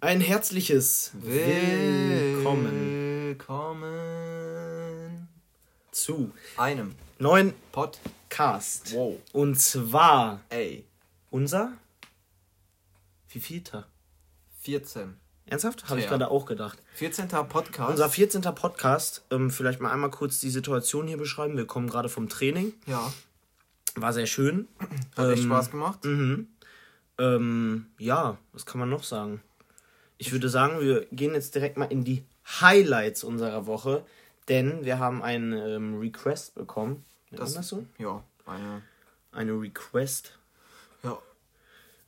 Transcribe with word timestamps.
Ein 0.00 0.20
herzliches 0.20 1.12
Willkommen 1.14 2.88
Willkommen 3.30 5.28
zu 5.90 6.32
einem 6.56 6.94
neuen 7.18 7.52
Podcast. 7.72 8.94
Wow. 8.94 9.16
Und 9.32 9.56
zwar 9.60 10.40
Ey, 10.48 10.84
unser 11.30 11.72
wie 13.28 13.40
vielter? 13.40 13.86
14. 14.62 15.16
Ernsthaft? 15.46 15.88
Habe 15.88 16.00
ich 16.00 16.06
gerade 16.06 16.30
auch 16.30 16.46
gedacht. 16.46 16.78
14. 16.94 17.28
Podcast. 17.28 17.90
Unser 17.90 18.08
14. 18.08 18.42
Podcast. 18.54 19.24
Ähm, 19.30 19.50
vielleicht 19.50 19.80
mal 19.80 19.90
einmal 19.92 20.10
kurz 20.10 20.38
die 20.40 20.50
Situation 20.50 21.06
hier 21.08 21.16
beschreiben. 21.18 21.56
Wir 21.56 21.66
kommen 21.66 21.88
gerade 21.88 22.08
vom 22.08 22.28
Training. 22.28 22.72
ja, 22.86 23.12
War 23.96 24.12
sehr 24.12 24.26
schön. 24.26 24.68
hat 25.16 25.28
echt 25.30 25.42
Ähm, 25.42 25.46
Spaß 25.48 25.70
gemacht. 25.70 26.04
Mhm. 26.04 26.48
Ähm, 27.18 27.86
ja, 27.98 28.38
was 28.52 28.64
kann 28.66 28.78
man 28.80 28.88
noch 28.90 29.02
sagen? 29.04 29.40
Ich 30.20 30.32
würde 30.32 30.50
sagen, 30.50 30.80
wir 30.80 31.06
gehen 31.12 31.32
jetzt 31.32 31.54
direkt 31.54 31.78
mal 31.78 31.86
in 31.86 32.04
die 32.04 32.22
Highlights 32.60 33.24
unserer 33.24 33.64
Woche, 33.64 34.04
denn 34.48 34.84
wir 34.84 34.98
haben 34.98 35.22
einen 35.22 35.54
ähm, 35.54 35.98
Request 35.98 36.54
bekommen. 36.54 37.06
Man 37.30 37.40
das 37.40 37.66
so? 37.66 37.86
Ja, 37.96 38.22
eine. 38.44 38.82
Eine 39.32 39.52
Request. 39.52 40.36
Ja. 41.02 41.16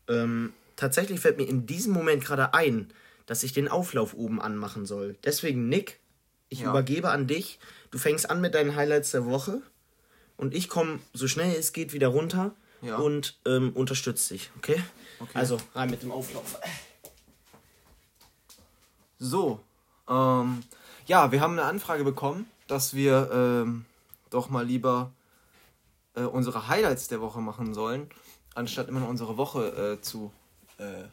Ähm, 0.09 0.53
tatsächlich 0.77 1.21
fällt 1.21 1.39
mir 1.39 1.49
in 1.49 1.65
diesem 1.65 1.95
Moment 1.95 2.23
gerade 2.23 2.53
ein, 2.53 2.93
dass 3.25 3.45
ich 3.45 3.55
den 3.55 3.69
Auflauf 3.69 4.13
oben 4.13 4.43
anmachen 4.43 4.85
soll. 4.85 5.17
Deswegen, 5.25 5.71
Nick, 5.71 5.99
ich 6.51 6.61
Ja. 6.61 6.69
übergebe 6.69 7.09
an 7.09 7.27
dich. 7.27 7.59
Du 7.93 7.97
fängst 7.97 8.29
an 8.29 8.43
mit 8.43 8.55
deinen 8.55 8.77
Highlights 8.77 9.13
der 9.13 9.25
Woche 9.25 9.63
und 10.37 10.53
ich 10.55 10.69
komme 10.69 10.99
so 11.15 11.29
schnell 11.29 11.55
es 11.59 11.73
geht 11.73 11.95
wieder 11.95 12.09
runter 12.09 12.55
Ja. 12.83 12.97
und 12.97 13.39
ähm, 13.47 13.71
unterstütze 13.73 14.35
dich, 14.35 14.51
okay? 14.59 14.83
Okay. 15.19 15.31
Also 15.33 15.57
rein 15.75 15.89
mit 15.89 16.03
dem 16.03 16.11
Auflauf. 16.13 16.61
So, 19.25 19.61
ähm, 20.09 20.65
ja, 21.07 21.31
wir 21.31 21.41
haben 21.41 21.53
eine 21.53 21.63
Anfrage 21.63 22.03
bekommen, 22.03 22.51
dass 22.67 22.93
wir 22.93 23.31
ähm, 23.33 23.85
doch 24.31 24.51
mal 24.51 24.67
lieber 24.67 25.13
äh, 26.17 26.23
unsere 26.23 26.67
Highlights 26.67 27.07
der 27.07 27.21
Woche 27.21 27.41
machen 27.41 27.73
sollen, 27.73 28.11
anstatt 28.57 28.89
immer 28.89 28.99
nur 28.99 29.09
unsere 29.09 29.37
Woche 29.37 29.99
äh, 30.01 30.03
zu 30.03 30.33
äh, 30.79 31.05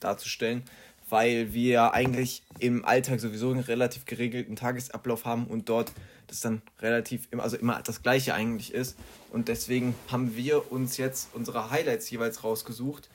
darzustellen, 0.00 0.62
weil 1.10 1.52
wir 1.52 1.92
eigentlich 1.92 2.44
im 2.60 2.82
Alltag 2.86 3.20
sowieso 3.20 3.50
einen 3.50 3.60
relativ 3.60 4.06
geregelten 4.06 4.56
Tagesablauf 4.56 5.26
haben 5.26 5.46
und 5.46 5.68
dort 5.68 5.92
das 6.28 6.40
dann 6.40 6.62
relativ 6.78 7.28
immer, 7.30 7.42
also 7.42 7.58
immer 7.58 7.82
das 7.82 8.02
gleiche 8.02 8.32
eigentlich 8.32 8.72
ist. 8.72 8.96
Und 9.32 9.48
deswegen 9.48 9.94
haben 10.10 10.34
wir 10.34 10.72
uns 10.72 10.96
jetzt 10.96 11.28
unsere 11.34 11.70
Highlights 11.70 12.08
jeweils 12.08 12.42
rausgesucht 12.42 13.10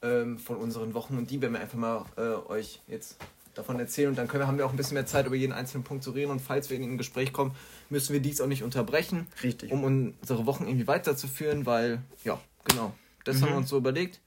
ähm, 0.00 0.38
von 0.38 0.56
unseren 0.56 0.94
Wochen 0.94 1.18
und 1.18 1.30
die 1.30 1.42
werden 1.42 1.52
wir 1.52 1.60
einfach 1.60 1.76
mal 1.76 2.06
äh, 2.16 2.50
euch 2.50 2.80
jetzt 2.86 3.18
davon 3.60 3.78
erzählen 3.78 4.08
und 4.08 4.16
dann 4.16 4.26
können 4.26 4.42
wir, 4.42 4.46
haben 4.48 4.58
wir 4.58 4.66
auch 4.66 4.70
ein 4.70 4.76
bisschen 4.76 4.94
mehr 4.94 5.06
Zeit 5.06 5.26
über 5.26 5.36
jeden 5.36 5.52
einzelnen 5.52 5.84
Punkt 5.84 6.02
zu 6.02 6.10
reden 6.10 6.30
und 6.30 6.40
falls 6.40 6.70
wir 6.70 6.76
in 6.76 6.82
ein 6.82 6.98
Gespräch 6.98 7.32
kommen, 7.32 7.54
müssen 7.90 8.12
wir 8.12 8.20
dies 8.20 8.40
auch 8.40 8.46
nicht 8.46 8.62
unterbrechen, 8.62 9.26
Richtig. 9.42 9.70
um 9.70 9.84
unsere 9.84 10.46
Wochen 10.46 10.66
irgendwie 10.66 10.86
weiterzuführen, 10.86 11.66
weil 11.66 12.00
ja, 12.24 12.40
genau, 12.64 12.94
das 13.24 13.42
haben 13.42 13.50
wir 13.50 13.56
uns 13.56 13.68
so 13.68 13.76
überlegt 13.76 14.20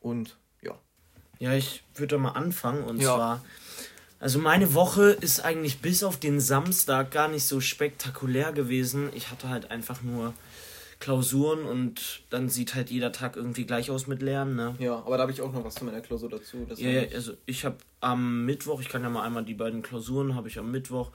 und 0.00 0.36
ja. 0.62 0.74
Ja, 1.38 1.52
ich 1.54 1.82
würde 1.94 2.18
mal 2.18 2.32
anfangen 2.32 2.82
und 2.84 3.00
Ja. 3.00 3.14
zwar. 3.14 3.44
Also 4.18 4.38
meine 4.38 4.74
Woche 4.74 5.12
ist 5.12 5.40
eigentlich 5.40 5.80
bis 5.80 6.02
auf 6.02 6.18
den 6.18 6.40
Samstag 6.40 7.10
gar 7.10 7.28
nicht 7.28 7.44
so 7.44 7.60
spektakulär 7.60 8.52
gewesen. 8.52 9.08
Ich 9.14 9.30
hatte 9.30 9.48
halt 9.48 9.70
einfach 9.70 10.02
nur 10.02 10.34
Klausuren 11.00 11.64
und 11.64 12.22
dann 12.28 12.50
sieht 12.50 12.74
halt 12.74 12.90
jeder 12.90 13.10
Tag 13.10 13.34
irgendwie 13.34 13.64
gleich 13.64 13.90
aus 13.90 14.06
mit 14.06 14.20
Lernen, 14.20 14.54
ne? 14.54 14.76
Ja, 14.78 14.96
aber 14.96 15.16
da 15.16 15.22
habe 15.22 15.32
ich 15.32 15.40
auch 15.40 15.50
noch 15.50 15.64
was 15.64 15.76
zu 15.76 15.84
meiner 15.86 16.02
Klausur 16.02 16.28
dazu. 16.28 16.66
Das 16.68 16.78
Ja, 16.78 16.90
ja, 16.90 17.08
also 17.14 17.32
ich 17.46 17.64
habe 17.64 17.78
am 18.00 18.44
Mittwoch, 18.44 18.82
ich 18.82 18.90
kann 18.90 19.02
ja 19.02 19.08
mal 19.08 19.24
einmal 19.24 19.44
die 19.44 19.54
beiden 19.54 19.80
Klausuren, 19.80 20.34
habe 20.34 20.48
ich 20.48 20.58
am 20.58 20.70
Mittwoch, 20.70 21.10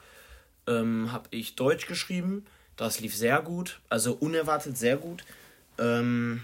ähm, 0.66 1.11
habe 1.11 1.28
ich 1.30 1.56
Deutsch 1.56 1.86
geschrieben. 1.86 2.45
Das 2.78 3.00
lief 3.00 3.16
sehr 3.16 3.41
gut, 3.41 3.80
also 3.88 4.13
unerwartet 4.13 4.75
sehr 4.75 4.97
gut. 4.97 5.23
Ähm, 5.78 6.41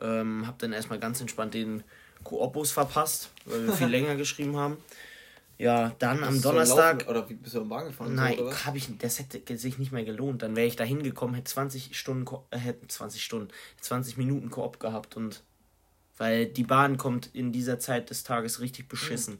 ähm, 0.00 0.46
habe 0.46 0.56
dann 0.60 0.72
erstmal 0.72 1.00
ganz 1.00 1.20
entspannt 1.20 1.54
den 1.54 1.82
Koopus 2.22 2.70
verpasst, 2.70 3.30
weil 3.46 3.66
wir 3.66 3.72
viel 3.72 3.86
länger 3.88 4.14
geschrieben 4.14 4.56
haben. 4.56 4.76
Ja, 5.62 5.94
dann 6.00 6.24
am 6.24 6.32
Bist 6.32 6.44
du 6.44 6.48
Donnerstag. 6.48 7.08
Oder 7.08 7.28
wie 7.28 7.34
bist 7.34 7.54
du 7.54 7.60
am 7.60 7.68
Bahn 7.68 7.86
gefahren? 7.86 8.16
Nein, 8.16 8.34
so, 8.36 8.52
habe 8.64 8.78
ich 8.78 8.98
das 8.98 9.20
hätte 9.20 9.56
sich 9.56 9.78
nicht 9.78 9.92
mehr 9.92 10.04
gelohnt. 10.04 10.42
Dann 10.42 10.56
wäre 10.56 10.66
ich 10.66 10.74
da 10.74 10.82
hingekommen, 10.82 11.36
hätte 11.36 11.52
20 11.52 11.96
Stunden 11.96 12.24
Ko- 12.24 12.44
äh, 12.50 12.58
hätte 12.58 12.88
20 12.88 13.22
Stunden, 13.22 13.48
20 13.80 14.16
Minuten 14.16 14.50
Koop 14.50 14.80
gehabt 14.80 15.16
und 15.16 15.44
weil 16.18 16.46
die 16.46 16.64
Bahn 16.64 16.96
kommt 16.96 17.30
in 17.32 17.52
dieser 17.52 17.78
Zeit 17.78 18.10
des 18.10 18.24
Tages 18.24 18.58
richtig 18.58 18.88
beschissen. 18.88 19.38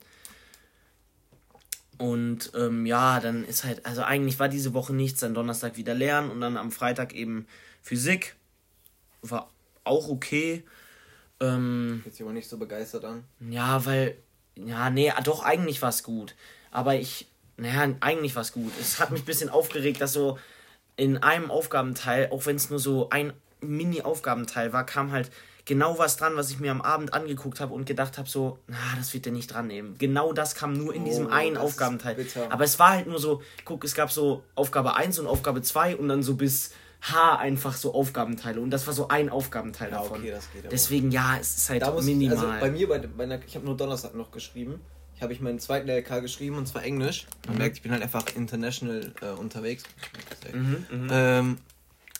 Und 1.98 2.52
ähm, 2.54 2.86
ja, 2.86 3.18
dann 3.18 3.44
ist 3.44 3.64
halt, 3.64 3.84
also 3.84 4.02
eigentlich 4.02 4.38
war 4.38 4.48
diese 4.48 4.74
Woche 4.74 4.92
nichts, 4.94 5.20
dann 5.20 5.34
Donnerstag 5.34 5.76
wieder 5.76 5.94
lernen 5.94 6.30
und 6.30 6.40
dann 6.40 6.56
am 6.56 6.70
Freitag 6.70 7.14
eben 7.14 7.46
Physik. 7.82 8.36
War 9.22 9.50
auch 9.82 10.08
okay. 10.08 10.62
Ähm, 11.40 12.04
sich 12.08 12.22
aber 12.22 12.32
nicht 12.32 12.48
so 12.48 12.58
begeistert 12.58 13.04
an. 13.04 13.24
ja, 13.40 13.84
weil. 13.84 14.16
Ja, 14.56 14.90
nee, 14.90 15.10
ah, 15.10 15.20
doch, 15.20 15.42
eigentlich 15.42 15.82
war 15.82 15.90
es 15.90 16.02
gut. 16.02 16.34
Aber 16.70 16.94
ich. 16.94 17.28
Naja, 17.56 17.94
eigentlich 18.00 18.34
war 18.34 18.42
es 18.42 18.52
gut. 18.52 18.72
Es 18.80 18.98
hat 18.98 19.10
mich 19.10 19.22
ein 19.22 19.26
bisschen 19.26 19.50
aufgeregt, 19.50 20.00
dass 20.00 20.14
so 20.14 20.38
in 20.96 21.18
einem 21.18 21.50
Aufgabenteil, 21.50 22.30
auch 22.30 22.46
wenn 22.46 22.56
es 22.56 22.70
nur 22.70 22.78
so 22.78 23.10
ein 23.10 23.32
Mini-Aufgabenteil 23.60 24.72
war, 24.72 24.84
kam 24.84 25.12
halt 25.12 25.30
genau 25.64 25.98
was 25.98 26.16
dran, 26.16 26.36
was 26.36 26.50
ich 26.50 26.58
mir 26.58 26.70
am 26.70 26.80
Abend 26.80 27.14
angeguckt 27.14 27.60
habe 27.60 27.72
und 27.72 27.84
gedacht 27.84 28.18
habe, 28.18 28.28
so, 28.28 28.58
na, 28.66 28.76
das 28.96 29.14
wird 29.14 29.26
der 29.26 29.32
nicht 29.32 29.52
dran 29.52 29.68
nehmen. 29.68 29.96
Genau 29.98 30.32
das 30.32 30.54
kam 30.54 30.72
nur 30.72 30.94
in 30.94 31.04
diesem 31.04 31.26
Oh, 31.26 31.30
einen 31.30 31.56
Aufgabenteil. 31.56 32.16
Aber 32.50 32.64
es 32.64 32.78
war 32.78 32.90
halt 32.90 33.06
nur 33.06 33.18
so, 33.18 33.42
guck, 33.64 33.84
es 33.84 33.94
gab 33.94 34.10
so 34.10 34.42
Aufgabe 34.54 34.96
1 34.96 35.18
und 35.18 35.26
Aufgabe 35.26 35.62
2 35.62 35.96
und 35.96 36.08
dann 36.08 36.22
so 36.22 36.34
bis 36.34 36.72
H 37.02 37.36
einfach 37.36 37.74
so 37.74 37.94
Aufgabenteile. 37.94 38.60
Und 38.60 38.70
das 38.70 38.86
war 38.86 38.94
so 38.94 39.08
ein 39.08 39.28
Aufgabenteil 39.28 39.90
Ja, 39.90 39.98
davon. 39.98 40.20
okay, 40.20 40.30
das 40.30 40.50
geht 40.52 40.62
aber. 40.62 40.68
Deswegen, 40.70 41.10
ja, 41.10 41.36
es 41.40 41.56
ist 41.56 41.70
halt 41.70 41.82
Da 41.82 41.90
muss 41.90 42.04
minimal. 42.04 42.36
Ich, 42.36 42.42
also 42.42 42.60
bei 42.60 42.70
mir, 42.70 42.88
bei, 42.88 42.98
bei 42.98 43.24
einer, 43.24 43.40
ich 43.44 43.56
habe 43.56 43.66
nur 43.66 43.76
Donnerstag 43.76 44.14
noch 44.14 44.30
geschrieben. 44.30 44.80
Ich 45.16 45.22
habe 45.22 45.32
ich 45.32 45.40
meinen 45.40 45.58
zweiten 45.58 45.88
LK 45.88 46.20
geschrieben 46.22 46.56
und 46.56 46.66
zwar 46.66 46.84
Englisch. 46.84 47.26
Man 47.46 47.58
merkt, 47.58 47.76
ich 47.76 47.82
bin 47.82 47.92
halt 47.92 48.02
einfach 48.02 48.24
international 48.34 49.12
äh, 49.20 49.30
unterwegs. 49.30 49.84
Ähm, 51.10 51.58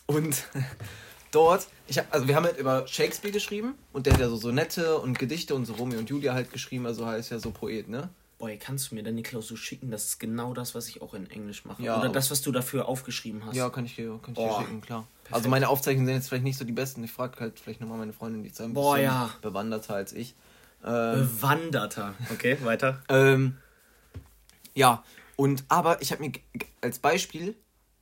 und 0.05 0.43
dort, 1.31 1.67
ich 1.87 1.97
hab, 1.99 2.13
also 2.13 2.27
wir 2.27 2.35
haben 2.35 2.45
halt 2.45 2.57
über 2.57 2.85
Shakespeare 2.87 3.33
geschrieben 3.33 3.75
und 3.93 4.05
der 4.05 4.13
hat 4.13 4.19
ja 4.19 4.29
so 4.29 4.35
Sonette 4.37 4.97
und 4.99 5.17
Gedichte 5.17 5.55
und 5.55 5.65
so 5.65 5.73
Romeo 5.73 5.99
und 5.99 6.09
Julia 6.09 6.33
halt 6.33 6.51
geschrieben, 6.51 6.85
also 6.85 7.05
heißt 7.05 7.31
ja 7.31 7.39
so 7.39 7.51
Poet, 7.51 7.89
ne? 7.89 8.09
Boy, 8.43 8.57
kannst 8.57 8.91
du 8.91 8.95
mir 8.95 9.03
deine 9.03 9.23
Klausur 9.23 9.55
schicken? 9.55 9.89
Das 9.89 10.03
ist 10.03 10.19
genau 10.19 10.53
das, 10.53 10.75
was 10.75 10.89
ich 10.89 11.01
auch 11.01 11.13
in 11.13 11.29
Englisch 11.31 11.63
mache. 11.63 11.81
Ja, 11.81 11.97
Oder 11.97 12.09
das, 12.09 12.29
was 12.29 12.41
du 12.41 12.51
dafür 12.51 12.89
aufgeschrieben 12.89 13.45
hast. 13.45 13.55
Ja, 13.55 13.69
kann 13.69 13.85
ich 13.85 13.95
dir, 13.95 14.19
kann 14.21 14.33
ich 14.33 14.37
dir 14.37 14.53
schicken, 14.59 14.81
klar. 14.81 15.07
perfekt. 15.23 15.33
Also 15.33 15.47
meine 15.47 15.69
Aufzeichnungen 15.69 16.07
sind 16.07 16.15
jetzt 16.15 16.27
vielleicht 16.27 16.43
nicht 16.43 16.57
so 16.57 16.65
die 16.65 16.73
besten. 16.73 17.01
Ich 17.05 17.11
frage 17.13 17.39
halt 17.39 17.57
vielleicht 17.57 17.79
nochmal 17.79 17.99
meine 17.99 18.11
Freundin, 18.11 18.43
die 18.43 18.49
ist 18.49 18.59
ein 18.59 18.73
Boah, 18.73 18.95
bisschen 18.95 19.05
ja. 19.05 19.29
bewanderter 19.41 19.95
als 19.95 20.11
ich. 20.11 20.35
Ähm, 20.83 21.29
Bewanderter. 21.37 22.15
Okay, 22.33 22.57
weiter. 22.63 23.01
Ähm, 23.07 23.55
ja, 24.73 25.05
und 25.37 25.63
aber 25.69 26.01
ich 26.01 26.11
habe 26.11 26.23
mir 26.23 26.33
als 26.81 26.99
Beispiel 26.99 27.55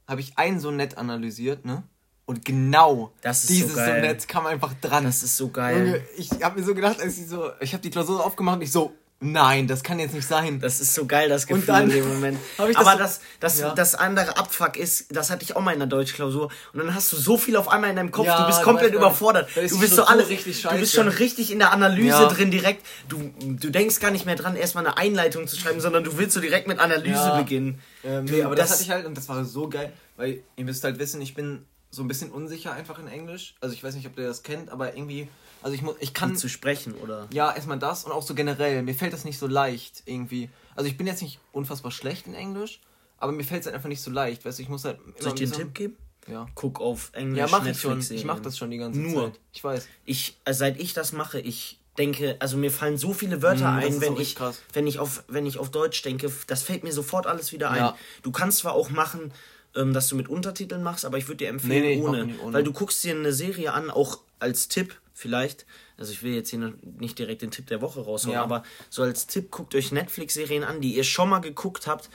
habe 0.07 0.21
ich 0.21 0.39
ein 0.39 0.59
Sonett 0.59 0.97
analysiert, 0.97 1.65
ne? 1.65 1.83
Und 2.25 2.45
genau 2.45 3.13
so 3.21 3.47
dieses 3.47 3.75
geil. 3.75 4.01
Sonett 4.01 4.27
kam 4.27 4.47
einfach 4.47 4.73
dran. 4.81 5.03
Das 5.03 5.21
ist 5.21 5.37
so 5.37 5.49
geil. 5.49 6.03
Ich 6.17 6.31
habe 6.41 6.59
mir 6.59 6.65
so 6.65 6.73
gedacht, 6.73 6.99
als 6.99 7.19
ich 7.19 7.27
so, 7.27 7.51
ich 7.59 7.73
habe 7.73 7.83
die 7.83 7.91
Klausur 7.91 8.25
aufgemacht 8.25 8.55
und 8.55 8.61
ich 8.63 8.71
so, 8.71 8.95
nein, 9.21 9.67
das 9.67 9.83
kann 9.83 9.99
jetzt 9.99 10.13
nicht 10.13 10.27
sein. 10.27 10.59
Das 10.59 10.81
ist 10.81 10.93
so 10.93 11.05
geil, 11.05 11.29
das 11.29 11.47
Gefühl 11.47 11.63
dann 11.65 11.83
in 11.89 11.97
dem 11.97 12.07
Moment. 12.07 12.37
das 12.57 12.75
Aber 12.75 12.95
das, 12.95 13.21
das, 13.39 13.59
Ja. 13.59 13.73
das 13.73 13.95
andere 13.95 14.35
Abfuck 14.37 14.75
ist, 14.75 15.15
das 15.15 15.29
hatte 15.29 15.43
ich 15.43 15.55
auch 15.55 15.61
mal 15.61 15.71
in 15.73 15.79
der 15.79 15.87
Deutschklausur. 15.87 16.49
Und 16.73 16.79
dann 16.79 16.93
hast 16.93 17.11
du 17.13 17.15
so 17.17 17.37
viel 17.37 17.55
auf 17.55 17.69
einmal 17.69 17.89
in 17.91 17.95
deinem 17.95 18.11
Kopf, 18.11 18.25
Ja, 18.25 18.41
du 18.41 18.47
bist 18.47 18.63
komplett 18.63 18.93
überfordert. 18.93 19.47
Du 19.55 19.79
bist 19.79 19.95
so 19.95 20.03
alles, 20.03 20.27
richtig 20.29 20.61
du 20.63 20.77
bist 20.77 20.93
schon 20.93 21.07
richtig 21.07 21.51
in 21.51 21.59
der 21.59 21.71
Analyse 21.71 22.07
Ja. 22.09 22.27
drin 22.27 22.51
direkt. 22.51 22.85
Du, 23.07 23.31
du 23.39 23.69
denkst 23.69 23.99
gar 23.99 24.11
nicht 24.11 24.25
mehr 24.25 24.35
dran, 24.35 24.55
erstmal 24.55 24.85
eine 24.85 24.97
Einleitung 24.97 25.47
zu 25.47 25.55
schreiben, 25.55 25.79
sondern 25.79 26.03
du 26.03 26.17
willst 26.17 26.33
so 26.33 26.41
direkt 26.41 26.67
mit 26.67 26.79
Analyse 26.79 27.33
beginnen. 27.37 27.79
Ähm, 28.03 28.25
Du, 28.25 28.33
nee, 28.33 28.43
aber 28.43 28.55
das, 28.55 28.69
das- 28.69 28.77
hatte 28.79 28.83
ich 28.83 28.89
halt 28.91 29.05
und 29.05 29.15
das 29.15 29.29
war 29.29 29.45
so 29.45 29.69
geil, 29.69 29.93
weil 30.17 30.41
ihr 30.55 30.65
müsst 30.65 30.83
halt 30.83 30.97
wissen, 30.99 31.21
ich 31.21 31.33
bin 31.35 31.65
so 31.91 32.01
ein 32.03 32.07
bisschen 32.07 32.31
unsicher 32.31 32.73
einfach 32.73 32.97
in 32.99 33.07
Englisch. 33.07 33.53
Also 33.61 33.73
ich 33.75 33.83
weiß 33.83 33.93
nicht, 33.95 34.07
ob 34.07 34.17
ihr 34.17 34.25
das 34.25 34.43
kennt, 34.43 34.71
aber 34.71 34.95
irgendwie, 34.95 35.27
also 35.61 35.73
ich 35.75 35.81
muss, 35.81 35.95
ich 35.99 36.13
kann 36.13 36.35
zu 36.35 36.49
sprechen, 36.49 36.93
oder? 36.95 37.27
Ja, 37.33 37.53
erstmal 37.53 37.79
das 37.79 38.03
und 38.05 38.11
auch 38.11 38.23
so 38.23 38.33
generell. 38.35 38.81
Mir 38.83 38.95
fällt 38.95 39.13
das 39.13 39.25
nicht 39.25 39.37
so 39.39 39.47
leicht 39.47 40.03
irgendwie. 40.05 40.49
Also 40.75 40.89
ich 40.89 40.97
bin 40.97 41.07
jetzt 41.07 41.21
nicht 41.21 41.39
unfassbar 41.51 41.91
schlecht 41.91 42.27
in 42.27 42.33
Englisch, 42.33 42.79
aber 43.17 43.31
mir 43.31 43.43
fällt 43.43 43.61
es 43.61 43.65
halt 43.67 43.75
einfach 43.75 43.89
nicht 43.89 44.01
so 44.01 44.11
leicht. 44.11 44.45
Weißt 44.45 44.59
du, 44.59 44.63
ich 44.63 44.69
muss 44.69 44.85
halt. 44.85 44.99
immer 45.05 45.13
Soll 45.19 45.29
ich 45.33 45.35
dir 45.39 45.43
einen 45.47 45.53
Tipp 45.53 45.73
geben? 45.73 45.97
Ja. 46.27 46.47
Guck 46.55 46.79
auf 46.79 47.09
Englisch. 47.13 47.39
Ja, 47.39 47.47
mach 47.49 47.65
ich 47.65 47.79
schon. 47.79 47.99
Ich 47.99 48.25
mach 48.25 48.39
das 48.39 48.57
schon 48.57 48.71
die 48.71 48.77
ganze 48.77 48.99
Nur. 48.99 49.31
Zeit. 49.31 49.39
Ich 49.53 49.63
weiß. 49.63 49.87
ich, 50.05 50.37
also 50.45 50.59
seit 50.59 50.79
ich 50.79 50.93
das 50.93 51.11
mache, 51.13 51.39
ich 51.39 51.79
denke, 51.97 52.37
also 52.39 52.57
mir 52.57 52.71
fallen 52.71 52.97
so 52.97 53.13
viele 53.13 53.41
Wörter 53.41 53.71
Mm, 53.71 53.79
ein, 53.79 54.01
wenn 54.01 54.17
ich, 54.17 54.35
krass. 54.35 54.61
wenn 54.73 54.87
ich 54.87 54.99
auf, 54.99 55.23
wenn 55.27 55.45
ich 55.45 55.57
auf 55.57 55.71
Deutsch 55.71 56.01
denke, 56.03 56.31
das 56.47 56.63
fällt 56.63 56.83
mir 56.83 56.93
sofort 56.93 57.27
alles 57.27 57.51
wieder 57.51 57.69
ein. 57.71 57.77
Ja. 57.79 57.97
Du 58.23 58.31
kannst 58.31 58.59
zwar 58.59 58.73
auch 58.73 58.89
machen, 58.91 59.33
ähm, 59.75 59.93
dass 59.93 60.07
du 60.07 60.15
mit 60.15 60.29
Untertiteln 60.29 60.83
machst, 60.83 61.05
aber 61.05 61.17
ich 61.17 61.27
würde 61.27 61.37
dir 61.37 61.49
empfehlen 61.49 61.81
Nee, 61.81 61.95
nee, 61.97 62.01
ohne, 62.01 62.29
ohne. 62.43 62.53
weil 62.53 62.63
du 62.63 62.71
guckst 62.71 63.03
dir 63.03 63.13
eine 63.15 63.33
Serie 63.33 63.73
an, 63.73 63.89
auch 63.89 64.19
als 64.41 64.67
Tipp 64.67 64.99
vielleicht, 65.13 65.65
also 65.97 66.11
ich 66.11 66.23
will 66.23 66.33
jetzt 66.33 66.49
hier 66.49 66.73
nicht 66.99 67.19
direkt 67.19 67.41
den 67.43 67.51
Tipp 67.51 67.67
der 67.67 67.81
Woche 67.81 68.01
raushauen, 68.01 68.33
Ja. 68.33 68.43
aber 68.43 68.63
so 68.89 69.03
als 69.03 69.27
Tipp, 69.27 69.51
guckt 69.51 69.75
euch 69.75 69.91
Netflix-Serien 69.91 70.63
an, 70.63 70.81
die 70.81 70.95
ihr 70.95 71.03
schon 71.03 71.29
mal 71.29 71.39
geguckt 71.39 71.85
habt, 71.87 72.09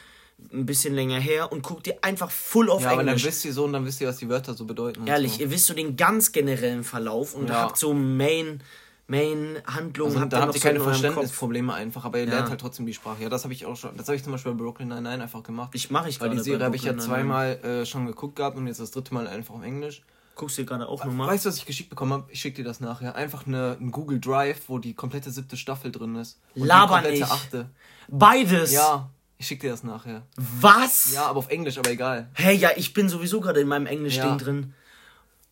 ein 0.53 0.67
bisschen 0.67 0.95
länger 0.95 1.19
her 1.19 1.51
und 1.53 1.63
guckt 1.63 1.87
ihr 1.87 1.97
einfach 2.03 2.31
full 2.31 2.69
auf 2.69 2.83
Ja, 2.83 2.89
aber 2.89 2.99
dann 2.99 3.09
Englisch. 3.09 3.25
wisst 3.25 3.45
ihr 3.45 3.53
so 3.53 3.65
und 3.65 3.73
dann 3.73 3.87
wisst 3.87 4.01
ihr, 4.01 4.09
was 4.09 4.17
die 4.19 4.29
Wörter 4.29 4.55
so 4.55 4.65
bedeuten. 4.67 5.07
Ehrlich, 5.07 5.35
so. 5.35 5.41
ihr 5.41 5.51
wisst 5.51 5.67
so 5.67 5.75
den 5.75 5.97
ganz 5.97 6.33
generellen 6.33 6.85
Verlauf 6.85 7.35
und 7.35 7.49
Ja. 7.49 7.63
habt 7.63 7.79
so 7.79 7.95
Main, 7.95 8.61
Main 9.09 9.63
Handlung, 9.67 10.09
Also, 10.09 10.21
habt 10.21 10.33
da 10.33 10.39
ihr 10.39 10.43
habt 10.43 10.55
ihr 10.57 10.61
keine. 10.61 10.81
Verständnisprobleme 10.81 11.73
einfach, 11.73 12.05
aber 12.05 12.19
ihr 12.19 12.25
Ja. 12.27 12.33
lernt 12.35 12.51
halt 12.51 12.61
trotzdem 12.61 12.87
die 12.87 12.93
Sprache. 12.95 13.23
Ja, 13.23 13.29
das 13.29 13.45
habe 13.45 13.55
ich 13.55 13.65
auch 13.65 13.77
schon. 13.77 13.97
Das 13.97 14.09
habe 14.09 14.17
ich 14.17 14.25
zum 14.25 14.33
Beispiel 14.33 14.51
bei 14.53 14.59
Brooklyn 14.59 14.89
Nine-Nine 14.89 15.23
einfach 15.23 15.45
gemacht. 15.45 15.71
Ich 15.75 15.91
mache 15.91 16.09
ich 16.09 16.21
Weil 16.21 16.31
die 16.31 16.41
Serie 16.41 16.65
habe 16.65 16.75
ich 16.77 16.83
ja 16.83 16.99
zweimal 16.99 17.53
äh, 17.65 17.87
schon 17.87 18.07
geguckt 18.07 18.35
gehabt 18.37 18.57
und 18.57 18.67
jetzt 18.67 18.81
das 18.81 18.91
dritte 18.91 19.15
Mal 19.15 19.29
einfach 19.29 19.55
auf 19.55 19.63
Englisch. 19.63 20.03
Guckst 20.37 20.59
du 20.59 20.63
dir 20.63 20.67
gerade 20.69 20.87
auch 20.89 21.05
nochmal? 21.05 21.29
Weißt 21.29 21.45
du, 21.45 21.49
was 21.49 21.57
ich 21.57 21.67
geschickt 21.67 21.91
bekommen 21.91 22.13
habe? 22.13 22.31
Ich 22.31 22.41
schicke 22.41 22.59
dir 22.59 22.65
das 22.65 22.79
nachher. 22.81 23.15
Einfach 23.17 23.47
eine, 23.47 23.77
ein 23.81 23.91
Google 23.91 24.21
Drive, 24.21 24.69
wo 24.69 24.79
die 24.79 24.95
komplette 24.95 25.31
siebte 25.31 25.57
Staffel 25.57 25.91
drin 25.91 26.15
ist. 26.17 26.39
Und 26.55 26.67
Laber 26.67 26.99
die 26.99 27.05
komplette 27.09 27.19
nicht. 27.23 27.33
achte. 27.33 27.71
Beides? 28.09 28.71
Ja, 28.71 29.11
ich 29.39 29.47
schicke 29.47 29.63
dir 29.63 29.71
das 29.71 29.83
nachher. 29.83 30.23
Was? 30.37 31.13
Ja, 31.13 31.27
aber 31.27 31.39
auf 31.39 31.49
Englisch, 31.49 31.79
aber 31.79 31.91
egal. 31.91 32.29
Hey, 32.35 32.55
ja, 32.55 32.71
ich 32.77 32.93
bin 32.93 33.09
sowieso 33.09 33.41
gerade 33.41 33.61
in 33.61 33.69
meinem 33.69 33.87
Englisch-Ding 33.87 34.29
Ja. 34.29 34.37
drin. 34.37 34.75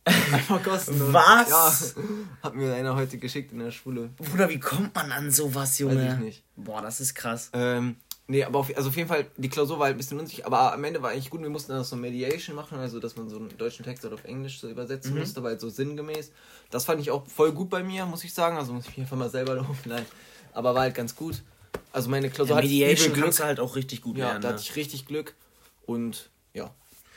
Einfach 0.05 0.63
kostenlos. 0.63 1.15
Was? 1.15 1.95
Ja, 1.97 2.03
hat 2.43 2.55
mir 2.55 2.75
einer 2.75 2.95
heute 2.95 3.17
geschickt 3.17 3.53
in 3.53 3.61
der 3.61 3.71
Schule. 3.71 4.11
Bruder, 4.19 4.51
wie 4.51 4.61
kommt 4.61 4.95
man 4.95 5.11
an 5.13 5.31
sowas, 5.31 5.79
Junge? 5.79 5.97
Weiß 5.97 6.13
ich 6.15 6.19
nicht. 6.19 6.45
Boah, 6.57 6.83
das 6.83 7.01
ist 7.01 7.15
krass. 7.15 7.49
Ähm, 7.55 7.97
nee, 8.29 8.43
aber 8.45 8.59
auf, 8.61 8.77
also 8.77 8.89
auf 8.89 8.97
jeden 8.97 9.09
Fall, 9.09 9.27
die 9.37 9.49
Klausur 9.49 9.79
war 9.79 9.87
halt 9.87 9.95
ein 9.97 9.99
bisschen 9.99 10.19
unsicher, 10.19 10.47
aber 10.47 10.73
am 10.73 10.83
Ende 10.85 11.03
war 11.03 11.11
eigentlich 11.11 11.31
gut. 11.31 11.43
Wir 11.43 11.51
mussten 11.51 11.73
dann 11.73 11.85
so 11.85 11.97
Mediation 11.97 12.57
machen, 12.57 12.79
also 12.79 13.01
dass 13.01 13.17
man 13.17 13.29
so 13.29 13.37
einen 13.37 13.57
deutschen 13.59 13.85
Text 13.85 14.03
halt 14.05 14.15
auf 14.15 14.25
Englisch 14.25 14.61
so 14.61 14.69
übersetzen 14.69 15.17
musste, 15.19 15.41
aber 15.41 15.51
halt 15.51 15.61
so 15.61 15.69
sinngemäß. 15.69 16.31
Das 16.71 16.85
fand 16.85 17.01
ich 17.01 17.11
auch 17.11 17.27
voll 17.27 17.53
gut 17.53 17.71
bei 17.71 17.83
mir, 17.83 18.07
muss 18.07 18.25
ich 18.25 18.33
sagen. 18.35 18.57
Also 18.57 18.73
muss 18.73 18.85
ich 18.85 18.91
mich 18.97 19.01
einfach 19.01 19.17
mal 19.17 19.31
selber 19.31 19.55
loben. 19.57 19.77
Nein. 19.87 20.05
Aber 20.53 20.75
war 20.75 20.83
halt 20.83 20.95
ganz 20.95 21.15
gut. 21.17 21.43
Also 21.93 22.09
meine 22.11 22.31
Klausur 22.31 22.57
Ja, 22.57 22.63
hat 22.63 22.65
Mediation 22.65 23.11
übel 23.13 23.23
kannst 23.23 23.41
du 23.41 23.45
halt 23.45 23.61
auch 23.61 23.77
richtig 23.77 24.01
gut 24.03 24.17
Ja, 24.17 24.27
lernen. 24.27 24.43
da 24.43 24.49
Ne? 24.49 24.55
hatte 24.55 24.63
ich 24.65 24.77
richtig 24.77 25.07
Glück. 25.07 25.35
Und 25.87 26.31
ja, 26.55 26.71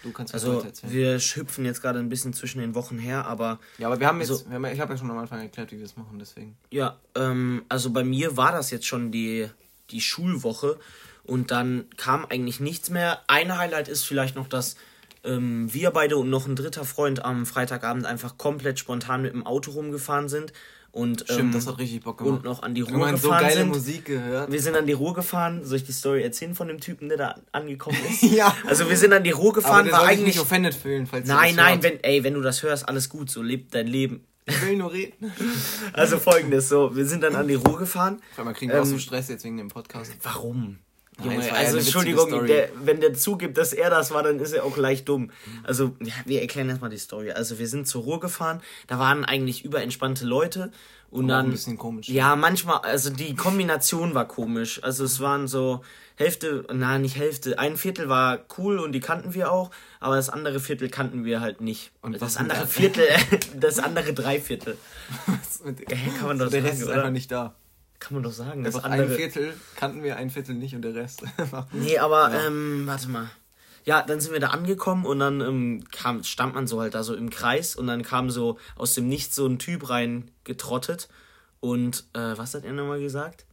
du 0.03 0.11
kannst 0.11 0.33
mir 0.33 0.39
Also, 0.39 0.61
erzählen. 0.61 0.91
wir 0.93 1.19
hüpfen 1.19 1.65
jetzt 1.65 1.81
gerade 1.81 1.99
ein 1.99 2.09
bisschen 2.09 2.33
zwischen 2.33 2.59
den 2.59 2.75
Wochen 2.75 2.97
her, 2.99 3.25
aber 3.25 3.59
Ja, 3.77 3.87
aber 3.87 3.99
wir 3.99 4.07
haben 4.07 4.19
jetzt, 4.19 4.29
also- 4.31 4.45
wir 4.47 4.55
haben, 4.55 4.65
ja- 4.65 4.71
ich 4.71 4.79
habe 4.79 4.93
ja 4.93 4.97
schon 4.97 5.09
am 5.09 5.17
Anfang 5.17 5.39
erklärt, 5.39 5.71
wie 5.71 5.77
wir 5.77 5.85
es 5.85 5.95
machen, 5.95 6.19
deswegen. 6.19 6.57
ja, 6.71 6.97
ähm, 7.15 7.63
also 7.69 7.91
bei 7.91 8.03
mir 8.03 8.35
war 8.37 8.51
das 8.51 8.71
jetzt 8.71 8.85
schon 8.85 9.11
die, 9.11 9.49
die 9.91 10.01
Schulwoche 10.01 10.77
und 11.23 11.51
dann 11.51 11.85
kam 11.97 12.25
eigentlich 12.25 12.59
nichts 12.59 12.89
mehr. 12.89 13.21
Ein 13.27 13.57
Highlight 13.57 13.87
ist 13.87 14.03
vielleicht 14.05 14.35
noch, 14.35 14.47
dass 14.47 14.75
ähm, 15.23 15.73
wir 15.73 15.91
beide 15.91 16.17
und 16.17 16.29
noch 16.29 16.47
ein 16.47 16.55
dritter 16.55 16.85
Freund 16.85 17.23
am 17.25 17.45
Freitagabend 17.45 18.05
einfach 18.05 18.37
komplett 18.37 18.79
spontan 18.79 19.21
mit 19.21 19.33
dem 19.33 19.45
Auto 19.45 19.71
rumgefahren 19.71 20.29
sind 20.29 20.53
und 20.91 21.21
Stimmt, 21.25 21.39
ähm, 21.39 21.51
das 21.51 21.67
hat 21.67 21.77
richtig 21.77 22.03
Bock 22.03 22.17
gemacht. 22.19 22.37
und 22.37 22.45
noch 22.45 22.63
an 22.63 22.73
die 22.73 22.81
Ruhr 22.81 23.07
so 23.09 23.27
gefahren 23.27 23.41
geile 23.43 23.55
sind. 23.57 23.67
Musik 23.67 24.05
gehört. 24.05 24.51
Wir 24.51 24.61
sind 24.61 24.75
an 24.75 24.87
die 24.87 24.93
Ruhr 24.93 25.13
gefahren. 25.13 25.63
Soll 25.63 25.77
ich 25.77 25.83
die 25.83 25.91
Story 25.91 26.23
erzählen 26.23 26.55
von 26.55 26.67
dem 26.69 26.79
Typen, 26.79 27.09
der 27.09 27.17
da 27.17 27.35
angekommen 27.51 27.97
ist? 28.09 28.23
Ja. 28.31 28.55
Also 28.65 28.89
wir 28.89 28.97
sind 28.97 29.13
an 29.13 29.23
die 29.23 29.31
Ruhr 29.31 29.51
Aber 29.51 29.61
gefahren, 29.61 29.85
der 29.85 29.93
war 29.93 30.05
eigentlich. 30.05 30.27
nicht 30.27 30.39
offended 30.39 30.73
fühlen, 30.73 31.05
falls 31.05 31.27
Nein, 31.27 31.55
nein, 31.55 31.73
hört. 31.73 31.83
wenn, 31.83 32.03
ey, 32.03 32.23
wenn 32.23 32.33
du 32.33 32.41
das 32.41 32.63
hörst, 32.63 32.87
alles 32.87 33.09
gut, 33.09 33.29
so 33.29 33.41
lebt 33.43 33.75
dein 33.75 33.87
Leben. 33.87 34.25
Ich 34.47 34.61
will 34.61 34.77
nur 34.77 34.91
reden. 34.91 35.31
Also 35.93 36.17
folgendes, 36.17 36.69
so, 36.69 36.95
wir 36.95 37.05
sind 37.05 37.23
dann 37.23 37.35
an 37.35 37.47
die 37.47 37.55
Ruhr 37.55 37.77
gefahren. 37.77 38.21
Vor 38.35 38.45
allem 38.45 38.53
kriegen 38.55 38.71
wir 38.71 38.81
auch 38.81 38.85
Ähm, 38.85 38.91
so 38.91 38.97
Stress 38.99 39.29
jetzt 39.29 39.43
wegen 39.43 39.57
dem 39.57 39.67
Podcast. 39.67 40.13
Warum? 40.23 40.79
Nein, 41.19 41.31
Junge, 41.31 41.47
ja 41.47 41.53
also 41.53 41.77
Entschuldigung, 41.77 42.45
der, 42.45 42.69
wenn 42.83 43.01
der 43.01 43.13
zugibt, 43.15 43.57
dass 43.57 43.73
er 43.73 43.89
das 43.89 44.11
war, 44.11 44.21
dann 44.21 44.39
ist 44.39 44.53
er 44.53 44.63
auch 44.63 44.77
leicht 44.77 45.09
dumm. 45.09 45.31
Also, 45.63 45.95
ja, 45.99 46.13
wir 46.25 46.41
erklären 46.41 46.69
erstmal 46.69 46.91
die 46.91 46.97
Story. 46.99 47.31
Also, 47.31 47.57
wir 47.57 47.67
sind 47.67 47.87
zur 47.87 48.03
Ruhr 48.03 48.19
gefahren, 48.19 48.61
da 48.85 48.99
waren 48.99 49.25
eigentlich 49.25 49.65
überentspannte 49.65 50.25
Leute 50.25 50.71
und 51.09 51.25
auch 51.25 51.29
dann. 51.29 51.45
ein 51.47 51.51
bisschen 51.51 51.77
komisch. 51.77 52.07
Ja, 52.09 52.35
manchmal, 52.35 52.79
also 52.79 53.09
die 53.09 53.35
Kombination 53.35 54.13
war 54.13 54.27
komisch. 54.27 54.83
Also 54.83 55.05
es 55.05 55.19
waren 55.19 55.47
so 55.47 55.81
Hälfte, 56.17 56.65
na 56.73 56.97
nicht 56.97 57.15
Hälfte, 57.15 57.59
ein 57.59 57.77
Viertel 57.77 58.09
war 58.09 58.39
cool 58.57 58.79
und 58.79 58.91
die 58.91 58.99
kannten 58.99 59.33
wir 59.35 59.51
auch, 59.51 59.69
aber 59.99 60.15
das 60.15 60.29
andere 60.29 60.59
Viertel 60.59 60.89
kannten 60.89 61.23
wir 61.25 61.41
halt 61.41 61.61
nicht. 61.61 61.91
Und 62.01 62.19
das 62.21 62.37
andere 62.37 62.57
der- 62.59 62.67
Viertel, 62.67 63.05
das 63.59 63.77
andere 63.79 64.13
Dreiviertel. 64.13 64.77
Was 65.27 65.63
mit- 65.63 65.79
Hä, 65.89 66.09
kann 66.17 66.27
man 66.27 66.39
doch 66.39 66.49
der 66.49 66.61
sagen, 66.61 66.65
Rest 66.71 66.81
ist 66.81 66.87
oder? 66.87 66.95
einfach 66.97 67.11
nicht 67.11 67.31
da. 67.31 67.53
Kann 67.99 68.13
man 68.15 68.23
doch 68.23 68.31
sagen. 68.31 68.63
Das 68.63 68.75
Einfach 68.75 68.89
ein 68.91 68.99
andere. 69.01 69.15
Viertel 69.15 69.53
kannten 69.75 70.03
wir, 70.03 70.17
ein 70.17 70.29
Viertel 70.29 70.55
nicht 70.55 70.75
und 70.75 70.81
der 70.83 70.93
Rest. 70.95 71.23
Nee, 71.71 71.97
aber 71.99 72.31
ähm, 72.33 72.83
warte 72.85 73.09
mal. 73.09 73.29
Ja, 73.85 74.01
dann 74.01 74.19
sind 74.19 74.33
wir 74.33 74.39
da 74.39 74.47
angekommen 74.49 75.05
und 75.05 75.19
dann 75.19 75.39
ähm, 75.41 75.83
kam, 75.91 76.23
stand 76.23 76.53
man 76.53 76.67
so 76.67 76.81
halt 76.81 76.93
da 76.93 77.03
so 77.03 77.15
im 77.15 77.29
Kreis 77.29 77.75
und 77.75 77.87
dann 77.87 78.03
kam 78.03 78.29
so 78.29 78.59
aus 78.75 78.93
dem 78.93 79.07
Nichts 79.07 79.35
so 79.35 79.47
ein 79.47 79.57
Typ 79.59 79.89
rein 79.89 80.29
getrottet 80.43 81.07
und 81.61 82.03
äh, 82.13 82.37
was 82.37 82.53
hat 82.53 82.65
er 82.65 82.73
nochmal 82.73 82.99
gesagt? 82.99 83.45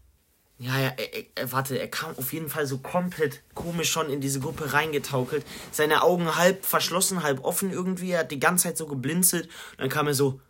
Ja, 0.59 0.79
ja, 0.79 0.93
er, 0.97 1.25
er, 1.35 1.53
warte, 1.53 1.79
er 1.79 1.89
kam 1.89 2.17
auf 2.17 2.33
jeden 2.33 2.49
Fall 2.49 2.67
so 2.67 2.79
komplett 2.79 3.43
komisch 3.55 3.91
schon 3.91 4.09
in 4.09 4.21
diese 4.21 4.39
Gruppe 4.39 4.73
reingetaukelt. 4.73 5.45
Seine 5.73 6.03
Augen 6.03 6.37
halb 6.37 6.65
verschlossen, 6.65 7.25
halb 7.25 7.45
offen 7.45 7.73
irgendwie. 7.73 8.13
Er 8.13 8.21
hat 8.21 8.31
die 8.31 8.39
ganze 8.39 8.65
Zeit 8.65 8.77
so 8.77 8.87
geblinzelt. 8.87 9.47
Und 9.47 9.81
dann 9.81 9.89
kam 9.89 10.07
er 10.07 10.15
so, 10.15 10.41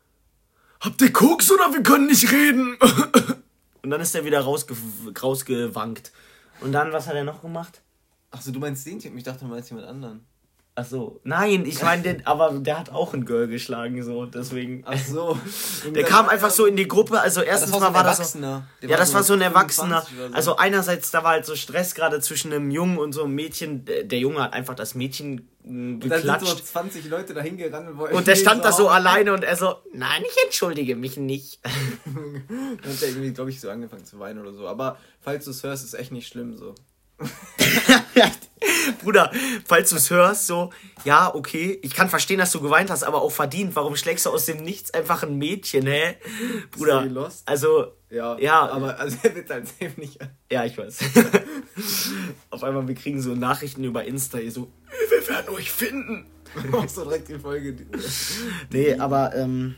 habt 0.81 1.01
ihr 1.01 1.13
Koks 1.13 1.51
oder 1.51 1.73
wir 1.73 1.83
können 1.83 2.07
nicht 2.07 2.31
reden? 2.31 2.77
Und 3.83 3.91
dann 3.91 4.01
ist 4.01 4.15
er 4.15 4.25
wieder 4.25 4.41
rausge 4.41 4.75
rausgewankt. 5.21 6.13
Und 6.61 6.73
dann, 6.73 6.93
was 6.93 7.07
hat 7.07 7.17
er 7.17 7.25
noch 7.25 7.43
gemacht? 7.43 7.83
Achso, 8.31 8.51
du 8.51 8.59
meinst 8.59 8.87
den 8.87 8.99
Typ? 8.99 9.15
Ich 9.15 9.25
dachte, 9.25 9.41
du 9.41 9.51
meinst 9.51 9.71
jemand 9.71 9.89
anderen. 9.89 10.27
Ach 10.77 10.85
so, 10.85 11.21
nein, 11.23 11.67
ich 11.67 11.83
meine 11.83 12.17
aber 12.25 12.51
der 12.59 12.81
hat 12.81 12.91
auch 12.91 13.15
ein 13.15 13.25
Girl 13.25 13.47
geschlagen, 13.47 14.03
so, 14.03 14.27
deswegen. 14.27 14.83
Ach 14.85 14.99
so. 14.99 15.39
Der 15.95 16.03
kam 16.03 16.29
einfach 16.29 16.51
so 16.51 16.67
in 16.67 16.75
die 16.75 16.89
Gruppe, 16.89 17.21
also 17.21 17.43
erstens 17.43 17.71
war 17.71 17.79
so 17.79 17.87
mal 17.87 17.95
war 17.95 18.03
das 18.03 18.33
so, 18.33 18.41
ja, 18.41 18.65
war 18.83 18.97
das 18.97 19.11
so 19.11 19.15
war 19.15 19.23
so 19.23 19.35
ein 19.35 19.41
Erwachsener. 19.41 20.03
25 20.03 20.19
oder 20.19 20.29
so. 20.31 20.35
Also 20.35 20.57
einerseits, 20.57 21.13
da 21.13 21.23
war 21.23 21.31
halt 21.31 21.47
so 21.47 21.55
Stress 21.55 21.95
gerade 21.95 22.21
zwischen 22.21 22.53
einem 22.53 22.73
Jungen 22.73 22.99
und 22.99 23.13
so 23.13 23.23
einem 23.23 23.37
Mädchen. 23.37 23.85
Der 23.85 24.19
Junge 24.19 24.43
hat 24.43 24.53
einfach 24.53 24.75
das 24.75 24.97
Mädchen 24.97 25.49
mh, 25.63 26.03
Und 26.03 26.11
dann 26.11 26.23
sind 26.23 26.41
so 26.41 26.47
geklatscht. 26.47 26.67
20 26.67 27.05
Leute 27.09 27.35
dahin 27.35 27.57
gerannt 27.57 27.91
und 27.91 27.99
wollten 27.99 28.17
Und 28.17 28.27
der 28.27 28.35
stand 28.35 28.65
da 28.65 28.73
so 28.73 28.89
alleine 28.99 29.33
und 29.33 29.45
er 29.45 29.55
so, 29.55 29.77
nein, 29.93 30.25
ich 30.29 30.45
entschuldige 30.45 30.97
mich 30.97 31.17
nicht. 31.17 31.61
Dann 32.05 32.79
hat 32.83 33.01
er 33.01 33.09
irgendwie, 33.11 33.33
glaube 33.33 33.51
ich, 33.51 33.61
so 33.61 33.71
angefangen 33.71 34.05
zu 34.05 34.19
weinen 34.19 34.41
oder 34.41 34.53
so. 34.53 34.67
Aber 34.67 34.99
falls 35.21 35.45
du 35.45 35.53
es 35.53 35.63
hörst, 35.63 35.85
ist 35.85 35.95
echt 35.95 36.11
nicht 36.11 36.27
schlimm 36.27 36.57
so. 36.57 36.75
Bruder, 39.03 39.31
falls 39.67 39.91
du 39.91 39.97
es 39.97 40.11
hörst, 40.11 40.47
so, 40.47 40.71
ja, 41.05 41.35
okay, 41.35 41.79
ich 41.83 41.95
kann 41.95 42.09
verstehen, 42.09 42.39
dass 42.39 42.53
du 42.53 42.61
geweint 42.61 42.91
hast, 42.91 43.03
aber 43.05 43.23
auch 43.23 43.31
verdient. 43.33 43.75
Warum 43.77 43.97
schlägst 43.97 44.27
du 44.27 44.31
aus 44.31 44.47
dem 44.47 44.63
Nichts 44.63 44.93
einfach 44.93 45.23
ein 45.23 45.37
Mädchen, 45.39 45.87
hä? 45.87 46.17
Bruder, 46.71 47.07
also, 47.47 47.93
Ja, 48.11 48.39
Ja. 48.39 48.69
aber 48.71 48.99
also 48.99 49.17
er 49.23 49.35
wird 49.35 49.51
halt 49.51 49.67
safe 49.69 49.93
nicht. 50.01 50.19
ja, 50.51 50.65
ich 50.65 50.77
weiß. 50.79 50.99
Auf 52.51 52.63
einmal, 52.63 52.87
wir 52.87 52.95
kriegen 52.95 53.21
so 53.21 53.35
Nachrichten 53.35 53.85
über 53.85 54.05
Insta, 54.05 54.39
hier 54.39 54.53
so, 54.53 54.71
wir 55.11 55.29
werden 55.29 55.55
euch 55.55 55.71
finden. 55.71 56.27
Auch 56.73 56.89
so 56.89 57.03
direkt 57.05 57.29
die 57.29 57.39
Folge. 57.39 57.77
Nee, 58.71 58.95
aber, 58.99 59.35
ähm, 59.35 59.75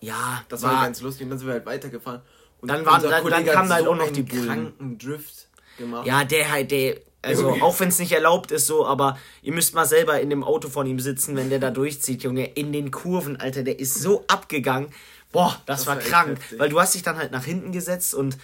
ja, 0.00 0.44
Das 0.48 0.62
war, 0.62 0.84
ganz 0.84 1.00
lustig 1.00 1.24
und 1.24 1.30
dann 1.30 1.38
sind 1.38 1.46
wir 1.48 1.54
halt 1.54 1.66
weitergefahren. 1.66 2.20
Und 2.60 2.68
Dann 2.68 2.84
waren- 2.84 3.02
dann- 3.02 3.24
dann 3.28 3.46
kamen 3.46 3.72
halt 3.72 3.86
auch 3.86 3.96
noch 3.96 4.10
die 4.10 4.22
Bullen. 4.22 4.46
kranken 4.46 4.98
Drift 4.98 5.48
gemacht. 5.78 6.06
Ja, 6.06 6.24
der 6.24 6.50
halt, 6.50 6.70
der, 6.70 6.96
also 7.22 7.50
Junge. 7.50 7.62
auch 7.62 7.78
wenn 7.80 7.88
es 7.88 7.98
nicht 7.98 8.12
erlaubt 8.12 8.50
ist, 8.50 8.66
so, 8.66 8.84
aber 8.86 9.18
ihr 9.42 9.52
müsst 9.52 9.74
mal 9.74 9.86
selber 9.86 10.20
in 10.20 10.28
dem 10.30 10.42
Auto 10.42 10.68
von 10.68 10.86
ihm 10.86 10.98
sitzen, 11.00 11.36
wenn 11.36 11.50
der 11.50 11.60
da 11.60 11.70
durchzieht, 11.70 12.22
Junge, 12.24 12.46
in 12.46 12.72
den 12.72 12.90
Kurven, 12.90 13.36
Alter, 13.38 13.62
der 13.62 13.78
ist 13.78 13.94
so 13.94 14.24
abgegangen. 14.26 14.88
Boah, 15.30 15.60
das, 15.66 15.80
Das 15.80 15.86
war 15.86 15.96
war 15.96 16.02
krank, 16.02 16.38
heftig. 16.38 16.58
weil 16.58 16.68
du 16.68 16.80
hast 16.80 16.94
dich 16.94 17.02
dann 17.02 17.16
halt 17.16 17.32
nach 17.32 17.44
hinten 17.44 17.72
gesetzt 17.72 18.14
und 18.14 18.36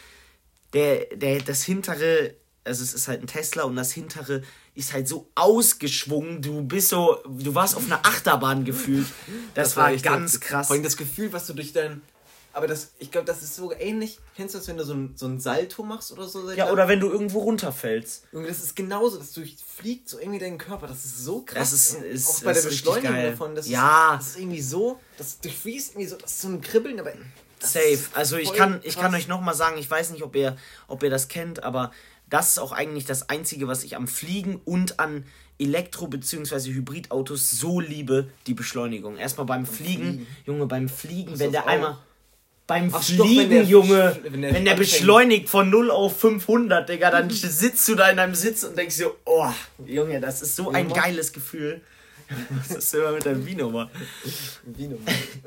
der, 0.72 1.06
der, 1.14 1.40
das 1.40 1.62
hintere, 1.64 2.34
also 2.64 2.82
es 2.82 2.94
ist 2.94 3.08
halt 3.08 3.20
ein 3.22 3.26
Tesla 3.26 3.64
und 3.64 3.76
das 3.76 3.92
hintere 3.92 4.42
ist 4.74 4.92
halt 4.92 5.08
so 5.08 5.28
ausgeschwungen, 5.34 6.40
du 6.40 6.62
bist 6.62 6.88
so, 6.90 7.18
du 7.26 7.54
warst 7.54 7.76
auf 7.76 7.84
einer 7.86 8.06
Achterbahn 8.06 8.64
gefühlt. 8.64 9.06
Das, 9.54 9.76
war, 9.76 9.90
echt 9.90 10.04
ganz 10.04 10.38
krass. 10.40 10.68
Vor 10.68 10.74
allem 10.74 10.84
das 10.84 10.96
Gefühl, 10.96 11.32
was 11.32 11.46
du 11.46 11.52
durch 11.54 11.72
dein. 11.72 12.00
Aber 12.58 12.66
das, 12.66 12.90
ich 12.98 13.10
glaube, 13.10 13.26
das 13.26 13.42
ist 13.42 13.56
so 13.56 13.72
ähnlich. 13.72 14.18
Kennst 14.36 14.54
du 14.54 14.58
das, 14.58 14.68
wenn 14.68 14.76
du 14.76 14.84
so 14.84 14.92
ein, 14.94 15.12
so 15.16 15.26
ein 15.26 15.40
Salto 15.40 15.82
machst 15.82 16.12
oder 16.12 16.26
so? 16.28 16.50
Ja, 16.52 16.70
oder 16.70 16.86
wenn 16.88 17.00
du 17.00 17.08
irgendwo 17.10 17.38
runterfällst. 17.40 18.24
Junge, 18.32 18.48
das 18.48 18.58
ist 18.62 18.76
genauso, 18.76 19.16
das 19.18 19.32
durchfliegt 19.32 20.08
so 20.08 20.18
irgendwie 20.18 20.38
deinen 20.38 20.58
Körper. 20.58 20.86
Das 20.86 21.04
ist 21.04 21.24
so 21.24 21.42
krass. 21.42 21.70
Das 21.70 21.72
ist- 21.72 22.02
ist- 22.02 22.28
auch 22.28 22.40
bei 22.42 22.52
der 22.52 22.60
ist 22.62 22.66
richtig 22.70 22.84
Beschleunigung 22.84 23.14
geil. 23.16 23.30
davon. 23.30 23.54
Das 23.54 23.68
Ja. 23.68 24.14
Ist, 24.14 24.20
das 24.20 24.28
ist 24.34 24.38
irgendwie 24.38 24.60
so, 24.62 25.00
das 25.16 25.40
durchfließt 25.40 25.92
irgendwie 25.92 26.08
so, 26.08 26.16
das 26.16 26.32
ist 26.32 26.40
so 26.42 26.48
ein 26.48 26.60
Kribbeln, 26.60 27.00
aber. 27.00 27.12
Safe. 27.60 27.98
Also 28.14 28.36
ich 28.36 28.52
kann, 28.52 28.80
ich 28.84 28.96
kann 28.96 29.12
euch 29.14 29.26
nochmal 29.26 29.54
sagen, 29.54 29.78
ich 29.78 29.90
weiß 29.90 30.10
nicht, 30.10 30.22
ob 30.22 30.36
ihr, 30.36 30.56
ob 30.86 31.02
ihr 31.02 31.10
das 31.10 31.26
kennt, 31.28 31.64
aber 31.64 31.90
das 32.30 32.50
ist 32.50 32.58
auch 32.58 32.72
eigentlich 32.72 33.04
das 33.04 33.30
Einzige, 33.30 33.66
was 33.68 33.82
ich 33.84 33.96
am 33.96 34.06
Fliegen 34.06 34.60
und 34.64 35.00
an 35.00 35.24
Elektro- 35.58 36.06
bzw. 36.06 36.70
Hybridautos 36.72 37.50
so 37.50 37.80
liebe, 37.80 38.30
die 38.46 38.54
Beschleunigung. 38.54 39.16
Erstmal 39.16 39.46
beim 39.46 39.66
Fliegen, 39.66 40.02
Fliegen. 40.04 40.26
Junge, 40.46 40.66
beim 40.66 40.88
Fliegen, 40.88 41.36
wenn 41.38 41.50
der 41.50 41.64
auch- 41.64 41.66
einmal. 41.66 41.98
Beim 42.68 42.90
Ach, 42.92 42.98
doch, 42.98 43.02
Fliegen, 43.02 43.40
wenn 43.40 43.50
der- 43.50 43.64
Junge, 43.64 44.20
wenn 44.22 44.32
wenn 44.34 44.42
der 44.42 44.50
der, 44.52 44.60
anfängt. 44.60 44.78
beschleunigt 44.78 45.48
von 45.48 45.70
0 45.70 45.90
auf 45.90 46.20
500, 46.20 46.86
Digga, 46.86 47.10
dann 47.10 47.30
sitzt 47.30 47.88
du 47.88 47.94
da 47.94 48.10
in 48.10 48.18
deinem 48.18 48.34
Sitz 48.34 48.62
und 48.62 48.76
denkst 48.76 48.98
dir, 48.98 49.10
oh, 49.24 49.50
Junge, 49.86 50.20
das 50.20 50.42
ist 50.42 50.54
so 50.54 50.70
ein 50.70 50.92
geiles 50.92 51.32
Gefühl. 51.32 51.80
Was 52.50 52.76
ist 52.76 52.94
immer 52.94 53.12
mit 53.12 53.24
deinem 53.24 53.40
Mann? 53.72 53.88
Vino. 54.66 54.98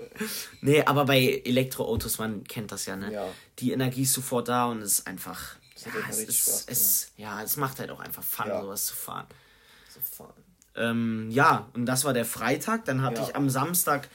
nee, 0.62 0.82
aber 0.82 1.06
bei 1.06 1.44
Elektroautos, 1.46 2.18
man 2.18 2.44
kennt 2.44 2.72
das 2.72 2.88
ja, 2.88 2.96
ne? 2.96 3.13
Ja. 3.13 3.28
Die 3.60 3.72
Energie 3.72 4.01
ist 4.01 4.13
sofort 4.13 4.48
da 4.48 4.66
und 4.66 4.82
es 4.82 4.94
ist 5.00 5.08
einfach. 5.08 5.58
Ja, 5.78 5.92
es, 6.10 6.24
ist, 6.24 6.70
es, 6.70 7.12
ja, 7.18 7.44
es 7.44 7.56
macht 7.56 7.80
halt 7.80 7.92
auch 7.92 8.00
einfach 8.00 8.24
Fun, 8.24 8.48
ja. 8.48 8.62
sowas 8.62 8.88
zu 8.88 8.96
fahren. 8.96 9.28
Zu 9.94 10.00
fahren. 10.00 10.34
Ähm, 10.75 11.28
ja, 11.30 11.70
und 11.74 11.86
das 11.86 12.04
war 12.04 12.13
der 12.13 12.25
Freitag. 12.25 12.86
Dann 12.86 13.04
hatte 13.04 13.22
ja. 13.22 13.28
ich 13.28 13.36
am 13.36 13.50
Samstag. 13.50 14.08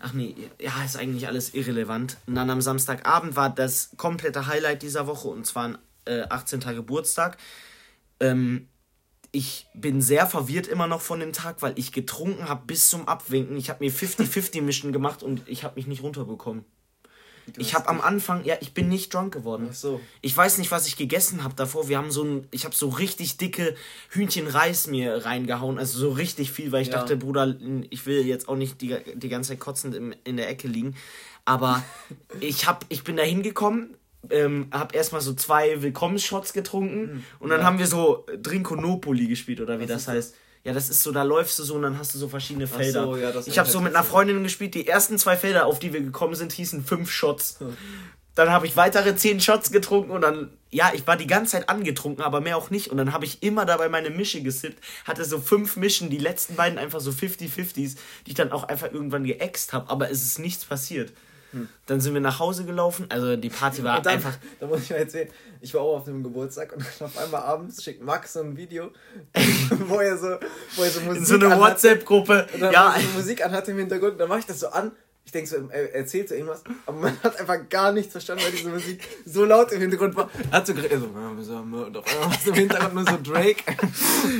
Ach 0.00 0.14
nee, 0.14 0.34
ja, 0.58 0.72
ist 0.84 0.96
eigentlich 0.96 1.26
alles 1.26 1.54
irrelevant. 1.54 2.16
Und 2.26 2.34
dann 2.34 2.48
am 2.48 2.62
Samstagabend 2.62 3.36
war 3.36 3.50
das 3.50 3.90
komplette 3.96 4.46
Highlight 4.46 4.82
dieser 4.82 5.06
Woche 5.06 5.28
und 5.28 5.46
zwar 5.46 5.68
ein 5.68 5.78
äh, 6.06 6.22
18. 6.22 6.60
Geburtstag. 6.60 7.36
Ähm, 8.18 8.66
ich 9.32 9.66
bin 9.74 10.00
sehr 10.00 10.26
verwirrt 10.26 10.66
immer 10.66 10.86
noch 10.86 11.02
von 11.02 11.20
dem 11.20 11.32
Tag, 11.32 11.62
weil 11.62 11.78
ich 11.78 11.92
getrunken 11.92 12.48
habe 12.48 12.64
bis 12.66 12.88
zum 12.88 13.06
Abwinken. 13.06 13.56
Ich 13.56 13.70
habe 13.70 13.84
mir 13.84 13.92
50-50 13.92 14.62
Mischen 14.62 14.92
gemacht 14.92 15.22
und 15.22 15.42
ich 15.46 15.64
habe 15.64 15.76
mich 15.76 15.86
nicht 15.86 16.02
runterbekommen. 16.02 16.64
Ich 17.58 17.74
habe 17.74 17.88
am 17.88 18.00
Anfang, 18.00 18.44
ja, 18.44 18.56
ich 18.60 18.74
bin 18.74 18.88
nicht 18.88 19.12
drunk 19.12 19.32
geworden. 19.32 19.68
Ach 19.70 19.74
so. 19.74 20.00
Ich 20.20 20.36
weiß 20.36 20.58
nicht, 20.58 20.70
was 20.70 20.86
ich 20.86 20.96
gegessen 20.96 21.44
habe 21.44 21.54
davor. 21.54 21.88
Wir 21.88 21.98
haben 21.98 22.10
so 22.10 22.24
ein, 22.24 22.48
ich 22.50 22.64
habe 22.64 22.74
so 22.74 22.88
richtig 22.88 23.36
dicke 23.36 23.74
Hühnchenreis 24.10 24.86
mir 24.86 25.24
reingehauen, 25.24 25.78
also 25.78 25.98
so 25.98 26.10
richtig 26.10 26.52
viel, 26.52 26.72
weil 26.72 26.82
ich 26.82 26.88
ja. 26.88 26.98
dachte, 26.98 27.16
Bruder, 27.16 27.56
ich 27.90 28.06
will 28.06 28.26
jetzt 28.26 28.48
auch 28.48 28.56
nicht 28.56 28.80
die, 28.80 28.96
die 29.14 29.28
ganze 29.28 29.50
Zeit 29.50 29.60
kotzend 29.60 29.94
im, 29.94 30.14
in 30.24 30.36
der 30.36 30.48
Ecke 30.48 30.68
liegen. 30.68 30.96
Aber 31.44 31.82
ich 32.40 32.66
hab, 32.66 32.84
ich 32.88 33.04
bin 33.04 33.16
da 33.16 33.22
hingekommen, 33.22 33.96
ähm, 34.28 34.68
hab 34.70 34.94
erstmal 34.94 35.20
so 35.20 35.32
zwei 35.34 35.82
Willkommensshots 35.82 36.52
getrunken 36.52 37.00
mhm. 37.00 37.24
und 37.38 37.50
dann 37.50 37.60
ja. 37.60 37.66
haben 37.66 37.78
wir 37.78 37.86
so 37.86 38.26
Drinkonopoli 38.40 39.26
gespielt 39.26 39.60
oder 39.60 39.78
wie 39.78 39.84
was 39.84 40.04
das 40.04 40.08
heißt. 40.08 40.34
Ja, 40.64 40.74
das 40.74 40.90
ist 40.90 41.02
so, 41.02 41.10
da 41.10 41.22
läufst 41.22 41.58
du 41.58 41.62
so 41.62 41.76
und 41.76 41.82
dann 41.82 41.98
hast 41.98 42.14
du 42.14 42.18
so 42.18 42.28
verschiedene 42.28 42.66
Felder. 42.66 43.04
So, 43.04 43.16
ja, 43.16 43.32
ich 43.46 43.58
habe 43.58 43.68
so 43.68 43.80
mit 43.80 43.94
einer 43.94 44.04
Freundin 44.04 44.42
gespielt, 44.42 44.74
die 44.74 44.86
ersten 44.86 45.18
zwei 45.18 45.36
Felder, 45.36 45.66
auf 45.66 45.78
die 45.78 45.92
wir 45.92 46.02
gekommen 46.02 46.34
sind, 46.34 46.52
hießen 46.52 46.84
fünf 46.84 47.10
Shots. 47.10 47.58
Dann 48.36 48.50
habe 48.50 48.66
ich 48.66 48.76
weitere 48.76 49.16
zehn 49.16 49.40
Shots 49.40 49.72
getrunken 49.72 50.12
und 50.12 50.22
dann, 50.22 50.50
ja, 50.70 50.92
ich 50.94 51.04
war 51.06 51.16
die 51.16 51.26
ganze 51.26 51.52
Zeit 51.52 51.68
angetrunken, 51.68 52.24
aber 52.24 52.40
mehr 52.40 52.56
auch 52.56 52.70
nicht. 52.70 52.88
Und 52.88 52.96
dann 52.96 53.12
habe 53.12 53.24
ich 53.24 53.42
immer 53.42 53.66
dabei 53.66 53.88
meine 53.88 54.08
Mische 54.08 54.40
gesippt, 54.40 54.82
hatte 55.04 55.24
so 55.24 55.40
fünf 55.40 55.76
Mischen, 55.76 56.10
die 56.10 56.16
letzten 56.16 56.54
beiden 56.54 56.78
einfach 56.78 57.00
so 57.00 57.10
50-50s, 57.10 57.74
die 57.74 57.96
ich 58.26 58.34
dann 58.34 58.52
auch 58.52 58.62
einfach 58.62 58.92
irgendwann 58.92 59.24
geäxt 59.24 59.72
habe, 59.72 59.90
aber 59.90 60.10
es 60.10 60.22
ist 60.22 60.38
nichts 60.38 60.64
passiert. 60.64 61.12
Hm. 61.52 61.68
Dann 61.86 62.00
sind 62.00 62.14
wir 62.14 62.20
nach 62.20 62.38
Hause 62.38 62.64
gelaufen. 62.64 63.06
Also 63.08 63.36
die 63.36 63.50
Party 63.50 63.82
war 63.82 64.00
dann, 64.02 64.14
einfach. 64.14 64.36
Da 64.58 64.66
muss 64.66 64.82
ich 64.82 64.90
mal 64.90 64.96
erzählen, 64.96 65.28
ich 65.60 65.74
war 65.74 65.82
auch 65.82 65.98
auf 65.98 66.04
dem 66.04 66.22
Geburtstag 66.22 66.72
und 66.72 66.84
auf 67.00 67.18
einmal 67.18 67.42
abends 67.42 67.82
schickt 67.82 68.02
Max 68.02 68.34
so 68.34 68.40
ein 68.40 68.56
Video, 68.56 68.90
wo 69.86 69.96
er 69.96 70.16
so, 70.16 70.36
wo 70.76 70.82
er 70.82 70.90
so 70.90 71.00
Musik. 71.00 71.20
In 71.20 71.26
so 71.26 71.34
eine 71.34 71.58
WhatsApp-Gruppe. 71.58 72.46
Ja. 72.58 72.94
So 72.98 73.18
Musik 73.18 73.44
anhat 73.44 73.68
im 73.68 73.78
Hintergrund. 73.78 74.20
Dann 74.20 74.28
mache 74.28 74.40
ich 74.40 74.46
das 74.46 74.60
so 74.60 74.68
an 74.68 74.92
ich 75.24 75.32
denke 75.32 75.48
so, 75.48 75.56
er 75.70 75.94
erzählt 75.94 76.28
so 76.28 76.34
irgendwas, 76.34 76.64
aber 76.86 76.98
man 76.98 77.22
hat 77.22 77.38
einfach 77.38 77.68
gar 77.68 77.92
nichts 77.92 78.12
verstanden, 78.12 78.42
weil 78.44 78.52
diese 78.52 78.68
Musik 78.68 79.00
so 79.24 79.44
laut 79.44 79.70
im 79.70 79.80
Hintergrund 79.80 80.16
war. 80.16 80.28
Er 80.50 80.58
hat 80.58 80.66
so 80.66 80.74
geredet, 80.74 81.00
so, 81.00 81.06
und 81.06 81.96
auf 81.96 82.06
einmal 82.06 82.30
war 82.30 82.46
im 82.46 82.54
Hintergrund 82.54 82.94
nur 82.94 83.04
so 83.04 83.32
Drake. 83.32 83.62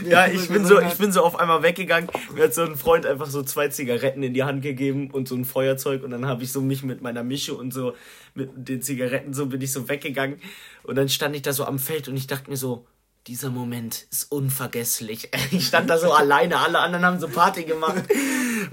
ja, 0.08 0.26
ich 0.26 0.48
bin 0.48 0.64
so, 0.64 0.80
ich 0.80 0.94
bin 0.94 1.12
so 1.12 1.22
auf 1.22 1.38
einmal 1.38 1.62
weggegangen. 1.62 2.10
Mir 2.34 2.44
hat 2.44 2.54
so 2.54 2.62
ein 2.62 2.76
Freund 2.76 3.06
einfach 3.06 3.26
so 3.26 3.42
zwei 3.42 3.68
Zigaretten 3.68 4.22
in 4.22 4.34
die 4.34 4.42
Hand 4.42 4.62
gegeben 4.62 5.10
und 5.10 5.28
so 5.28 5.36
ein 5.36 5.44
Feuerzeug 5.44 6.02
und 6.02 6.10
dann 6.10 6.26
habe 6.26 6.42
ich 6.42 6.50
so 6.50 6.60
mich 6.60 6.82
mit 6.82 7.02
meiner 7.02 7.22
Mische 7.22 7.54
und 7.54 7.72
so 7.72 7.94
mit 8.34 8.50
den 8.54 8.82
Zigaretten 8.82 9.32
so 9.32 9.46
bin 9.46 9.60
ich 9.60 9.72
so 9.72 9.88
weggegangen 9.88 10.40
und 10.82 10.96
dann 10.96 11.08
stand 11.08 11.36
ich 11.36 11.42
da 11.42 11.52
so 11.52 11.64
am 11.64 11.78
Feld 11.78 12.08
und 12.08 12.16
ich 12.16 12.26
dachte 12.26 12.50
mir 12.50 12.56
so, 12.56 12.86
dieser 13.26 13.50
Moment 13.50 14.06
ist 14.10 14.30
unvergesslich. 14.30 15.30
Ich 15.50 15.66
stand 15.66 15.90
da 15.90 15.98
so 15.98 16.12
alleine, 16.12 16.58
alle 16.58 16.78
anderen 16.78 17.04
haben 17.04 17.20
so 17.20 17.28
Party 17.28 17.64
gemacht. 17.64 18.02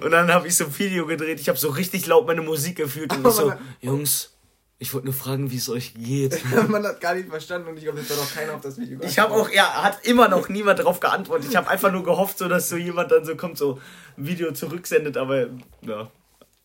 Und 0.02 0.12
dann 0.12 0.32
habe 0.32 0.48
ich 0.48 0.56
so 0.56 0.66
ein 0.66 0.80
Video 0.80 1.06
gedreht. 1.06 1.40
Ich 1.40 1.50
habe 1.50 1.58
so 1.58 1.70
richtig 1.70 2.06
laut 2.08 2.28
meine 2.28 2.42
Musik 2.42 2.78
gefühlt 2.78 3.14
und 3.14 3.26
ich 3.26 3.34
so, 3.34 3.54
Jungs, 3.82 4.38
ich 4.80 4.94
wollte 4.94 5.08
nur 5.08 5.16
fragen, 5.16 5.50
wie 5.50 5.58
es 5.58 5.70
euch 5.70 5.96
geht. 5.96 6.40
Man 6.70 6.86
hat 6.86 7.02
gar 7.02 7.16
nicht 7.16 7.30
verstanden 7.30 7.70
und 7.70 7.78
ich 7.78 7.84
glaube, 7.84 8.00
es 8.00 8.10
war 8.10 8.18
noch 8.18 8.34
keiner 8.34 8.54
auf 8.54 8.62
das 8.62 8.78
Video 8.78 9.00
Ich 9.02 9.18
habe 9.18 9.34
auch, 9.34 9.50
ja, 9.50 9.84
hat 9.84 10.06
immer 10.06 10.28
noch 10.28 10.50
niemand 10.50 10.80
darauf 10.80 11.00
geantwortet. 11.00 11.50
Ich 11.50 11.56
habe 11.56 11.70
einfach 11.70 11.92
nur 11.92 12.04
gehofft, 12.04 12.38
so 12.38 12.48
dass 12.48 12.70
so 12.70 12.78
jemand 12.78 13.12
dann 13.12 13.26
so 13.26 13.36
kommt, 13.36 13.58
so 13.58 13.80
ein 14.18 14.28
Video 14.28 14.52
zurücksendet, 14.52 15.18
aber 15.18 15.48
ja, 15.82 16.12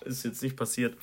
ist 0.05 0.25
jetzt 0.25 0.43
nicht 0.43 0.57
passiert. 0.57 0.97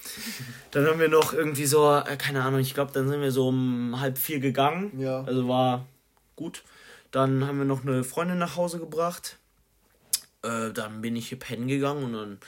Dann 0.72 0.86
haben 0.86 1.00
wir 1.00 1.10
noch 1.10 1.34
irgendwie 1.34 1.66
so, 1.66 1.96
äh, 1.96 2.16
keine 2.18 2.44
Ahnung, 2.44 2.60
ich 2.60 2.76
glaube, 2.76 2.92
dann 2.94 3.10
sind 3.10 3.22
wir 3.22 3.32
so 3.32 3.48
um 3.48 4.00
halb 4.00 4.18
vier 4.18 4.40
gegangen. 4.40 5.00
Ja. 5.00 5.24
Also 5.24 5.48
war 5.48 5.88
gut. 6.40 6.64
Dann 7.12 7.46
haben 7.46 7.60
wir 7.60 7.66
noch 7.66 7.84
eine 7.84 8.04
Freundin 8.04 8.38
nach 8.38 8.56
Hause 8.56 8.80
gebracht. 8.80 9.38
Äh, 10.42 10.72
dann 10.72 11.02
bin 11.02 11.16
ich 11.16 11.30
hier 11.30 11.40
pennen 11.40 11.68
gegangen 11.68 12.04
und 12.06 12.14
dann 12.14 12.40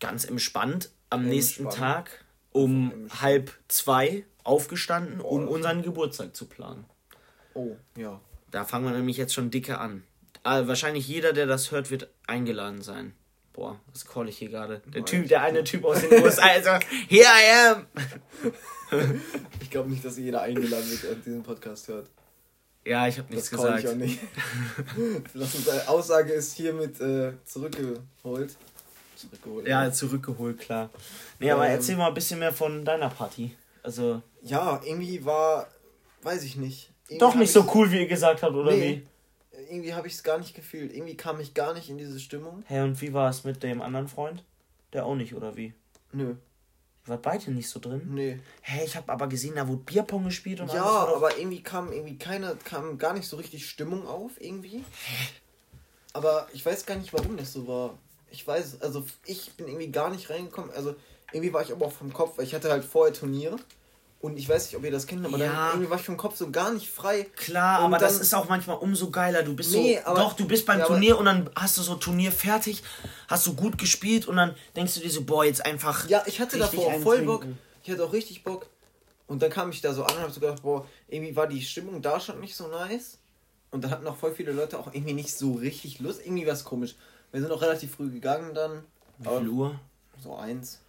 ganz 0.00 0.24
entspannt 0.24 0.90
am 1.10 1.22
Im 1.22 1.28
nächsten 1.28 1.64
Entspannt. 1.64 2.08
Tag 2.08 2.24
um 2.52 3.08
halb 3.20 3.52
zwei 3.68 4.24
aufgestanden, 4.42 5.20
um 5.20 5.46
unseren 5.46 5.82
Geburtstag 5.82 6.34
zu 6.34 6.46
planen. 6.46 6.84
Oh, 7.54 7.76
ja. 7.96 8.20
Da 8.50 8.64
fangen 8.64 8.86
wir 8.86 8.92
nämlich 8.92 9.16
jetzt 9.16 9.34
schon 9.34 9.50
dicke 9.50 9.78
an. 9.78 10.02
Ah, 10.42 10.66
wahrscheinlich 10.66 11.06
jeder, 11.06 11.32
der 11.32 11.46
das 11.46 11.70
hört, 11.70 11.90
wird 11.90 12.08
eingeladen 12.26 12.82
sein. 12.82 13.14
Boah, 13.52 13.78
was 13.92 14.06
call 14.06 14.28
ich 14.28 14.38
hier 14.38 14.48
gerade? 14.48 14.80
Der 14.86 15.04
Typ, 15.04 15.28
der 15.28 15.42
eine 15.42 15.62
Typ 15.64 15.84
aus 15.84 16.00
den 16.00 16.22
USA, 16.22 16.42
also, 16.46 16.70
here 17.08 17.28
I 17.28 17.68
am! 17.68 17.86
ich 19.60 19.70
glaube 19.70 19.90
nicht, 19.90 20.04
dass 20.04 20.16
jeder 20.16 20.42
eingeladen 20.42 20.90
wird, 20.90 21.02
der 21.02 21.14
diesen 21.16 21.42
Podcast 21.42 21.88
hört. 21.88 22.08
Ja, 22.84 23.06
ich 23.06 23.18
habe 23.18 23.32
nichts 23.32 23.50
das 23.50 23.58
gesagt. 23.58 23.84
Ich 23.84 23.88
auch 23.88 23.94
nicht. 23.94 24.20
Lass 25.34 25.54
uns, 25.54 25.66
äh, 25.68 25.80
Aussage 25.86 26.32
ist 26.32 26.54
hiermit 26.54 27.00
äh, 27.00 27.32
zurückgeholt. 27.44 28.56
Zurückgeholt. 29.16 29.68
Ja, 29.68 29.84
ja, 29.84 29.92
zurückgeholt, 29.92 30.58
klar. 30.58 30.88
Nee, 31.38 31.48
ähm, 31.48 31.56
aber 31.56 31.68
erzähl 31.68 31.96
mal 31.96 32.08
ein 32.08 32.14
bisschen 32.14 32.38
mehr 32.38 32.52
von 32.52 32.84
deiner 32.84 33.10
Party. 33.10 33.54
Also. 33.82 34.22
Ja, 34.42 34.80
irgendwie 34.84 35.24
war, 35.24 35.68
weiß 36.22 36.42
ich 36.44 36.56
nicht. 36.56 36.90
Irgendwie 37.08 37.18
doch 37.18 37.34
nicht 37.34 37.52
so 37.52 37.70
cool, 37.74 37.90
wie 37.90 38.00
ihr 38.00 38.08
gesagt 38.08 38.42
habt, 38.42 38.54
oder 38.54 38.70
nee, 38.70 39.02
wie? 39.52 39.60
Irgendwie 39.70 39.92
habe 39.92 40.06
ich 40.06 40.14
es 40.14 40.22
gar 40.22 40.38
nicht 40.38 40.54
gefühlt. 40.54 40.94
Irgendwie 40.94 41.16
kam 41.16 41.38
ich 41.38 41.52
gar 41.52 41.74
nicht 41.74 41.90
in 41.90 41.98
diese 41.98 42.18
Stimmung. 42.18 42.64
Hä, 42.66 42.74
hey, 42.74 42.82
und 42.82 43.00
wie 43.02 43.12
war 43.12 43.28
es 43.28 43.44
mit 43.44 43.62
dem 43.62 43.82
anderen 43.82 44.08
Freund? 44.08 44.42
Der 44.92 45.04
auch 45.04 45.14
nicht, 45.14 45.34
oder 45.34 45.56
wie? 45.56 45.74
Nö. 46.12 46.34
War 47.06 47.16
beide 47.16 47.50
nicht 47.50 47.68
so 47.68 47.80
drin? 47.80 48.02
Nee. 48.14 48.32
Hä, 48.62 48.78
hey, 48.78 48.86
ich 48.86 48.94
habe 48.94 49.10
aber 49.10 49.26
gesehen, 49.26 49.54
da 49.56 49.66
wurde 49.66 49.82
Bierpong 49.82 50.24
gespielt 50.24 50.60
und 50.60 50.72
Ja, 50.72 50.84
alles, 50.84 51.14
aber 51.16 51.38
irgendwie 51.38 51.62
kam 51.62 51.92
irgendwie 51.92 52.18
keine, 52.18 52.56
kam 52.64 52.98
gar 52.98 53.14
nicht 53.14 53.26
so 53.26 53.36
richtig 53.36 53.68
Stimmung 53.68 54.06
auf, 54.06 54.32
irgendwie. 54.38 54.84
Aber 56.12 56.48
ich 56.52 56.64
weiß 56.64 56.86
gar 56.86 56.96
nicht, 56.96 57.12
warum 57.12 57.36
das 57.36 57.52
so 57.52 57.66
war. 57.66 57.98
Ich 58.30 58.46
weiß, 58.46 58.82
also 58.82 59.04
ich 59.24 59.52
bin 59.54 59.66
irgendwie 59.66 59.90
gar 59.90 60.10
nicht 60.10 60.30
reingekommen. 60.30 60.70
Also 60.72 60.94
irgendwie 61.32 61.52
war 61.52 61.62
ich 61.62 61.72
aber 61.72 61.86
auch 61.86 61.92
vom 61.92 62.12
Kopf, 62.12 62.38
weil 62.38 62.44
ich 62.44 62.54
hatte 62.54 62.70
halt 62.70 62.84
vorher 62.84 63.14
Turnier 63.14 63.56
und 64.20 64.38
ich 64.38 64.46
weiß 64.46 64.66
nicht, 64.66 64.76
ob 64.76 64.84
ihr 64.84 64.90
das 64.90 65.06
kennt, 65.06 65.24
aber 65.24 65.38
ja. 65.38 65.46
dann 65.46 65.68
irgendwie 65.70 65.90
war 65.90 65.98
ich 65.98 66.04
vom 66.04 66.18
Kopf 66.18 66.36
so 66.36 66.50
gar 66.50 66.70
nicht 66.72 66.90
frei. 66.90 67.26
Klar, 67.36 67.80
und 67.80 67.86
aber 67.86 67.98
dann, 67.98 68.08
das 68.12 68.20
ist 68.20 68.34
auch 68.34 68.50
manchmal 68.50 68.76
umso 68.76 69.10
geiler. 69.10 69.42
Du 69.42 69.56
bist 69.56 69.72
nee, 69.72 69.98
so. 70.04 70.14
Doch, 70.14 70.34
du 70.34 70.46
bist 70.46 70.66
beim 70.66 70.80
ja, 70.80 70.86
Turnier 70.86 71.16
und 71.16 71.24
dann 71.24 71.48
hast 71.56 71.78
du 71.78 71.82
so 71.82 71.94
Turnier 71.94 72.30
fertig, 72.30 72.82
hast 73.28 73.46
du 73.46 73.54
gut 73.54 73.78
gespielt 73.78 74.28
und 74.28 74.36
dann 74.36 74.54
denkst 74.76 74.94
du 74.94 75.00
dir 75.00 75.10
so, 75.10 75.24
boah, 75.24 75.44
jetzt 75.46 75.64
einfach. 75.64 76.06
Ja, 76.08 76.22
ich 76.26 76.38
hatte 76.38 76.58
davor 76.58 76.92
auch 76.92 77.00
voll 77.00 77.22
Bock. 77.22 77.46
Ich 77.82 77.90
hatte 77.90 78.04
auch 78.04 78.12
richtig 78.12 78.44
Bock. 78.44 78.66
Und 79.26 79.40
dann 79.40 79.50
kam 79.50 79.70
ich 79.70 79.80
da 79.80 79.94
so 79.94 80.04
an 80.04 80.16
und 80.16 80.22
hab 80.22 80.32
so 80.32 80.40
gedacht, 80.40 80.62
boah, 80.62 80.86
irgendwie 81.08 81.34
war 81.34 81.46
die 81.46 81.62
Stimmung 81.62 82.02
da 82.02 82.20
schon 82.20 82.40
nicht 82.40 82.54
so 82.54 82.66
nice. 82.66 83.18
Und 83.70 83.84
da 83.84 83.90
hatten 83.90 84.06
auch 84.06 84.16
voll 84.16 84.34
viele 84.34 84.52
Leute 84.52 84.78
auch 84.78 84.92
irgendwie 84.92 85.14
nicht 85.14 85.32
so 85.32 85.52
richtig 85.52 85.98
Lust. 86.00 86.20
Irgendwie 86.22 86.46
was 86.46 86.64
komisch. 86.64 86.94
Wir 87.32 87.40
sind 87.40 87.52
auch 87.52 87.62
relativ 87.62 87.94
früh 87.94 88.10
gegangen 88.10 88.54
dann. 88.54 88.82
Wie 89.18 89.28
viel 89.28 89.48
Uhr? 89.48 89.80
So 90.22 90.36
eins. 90.36 90.80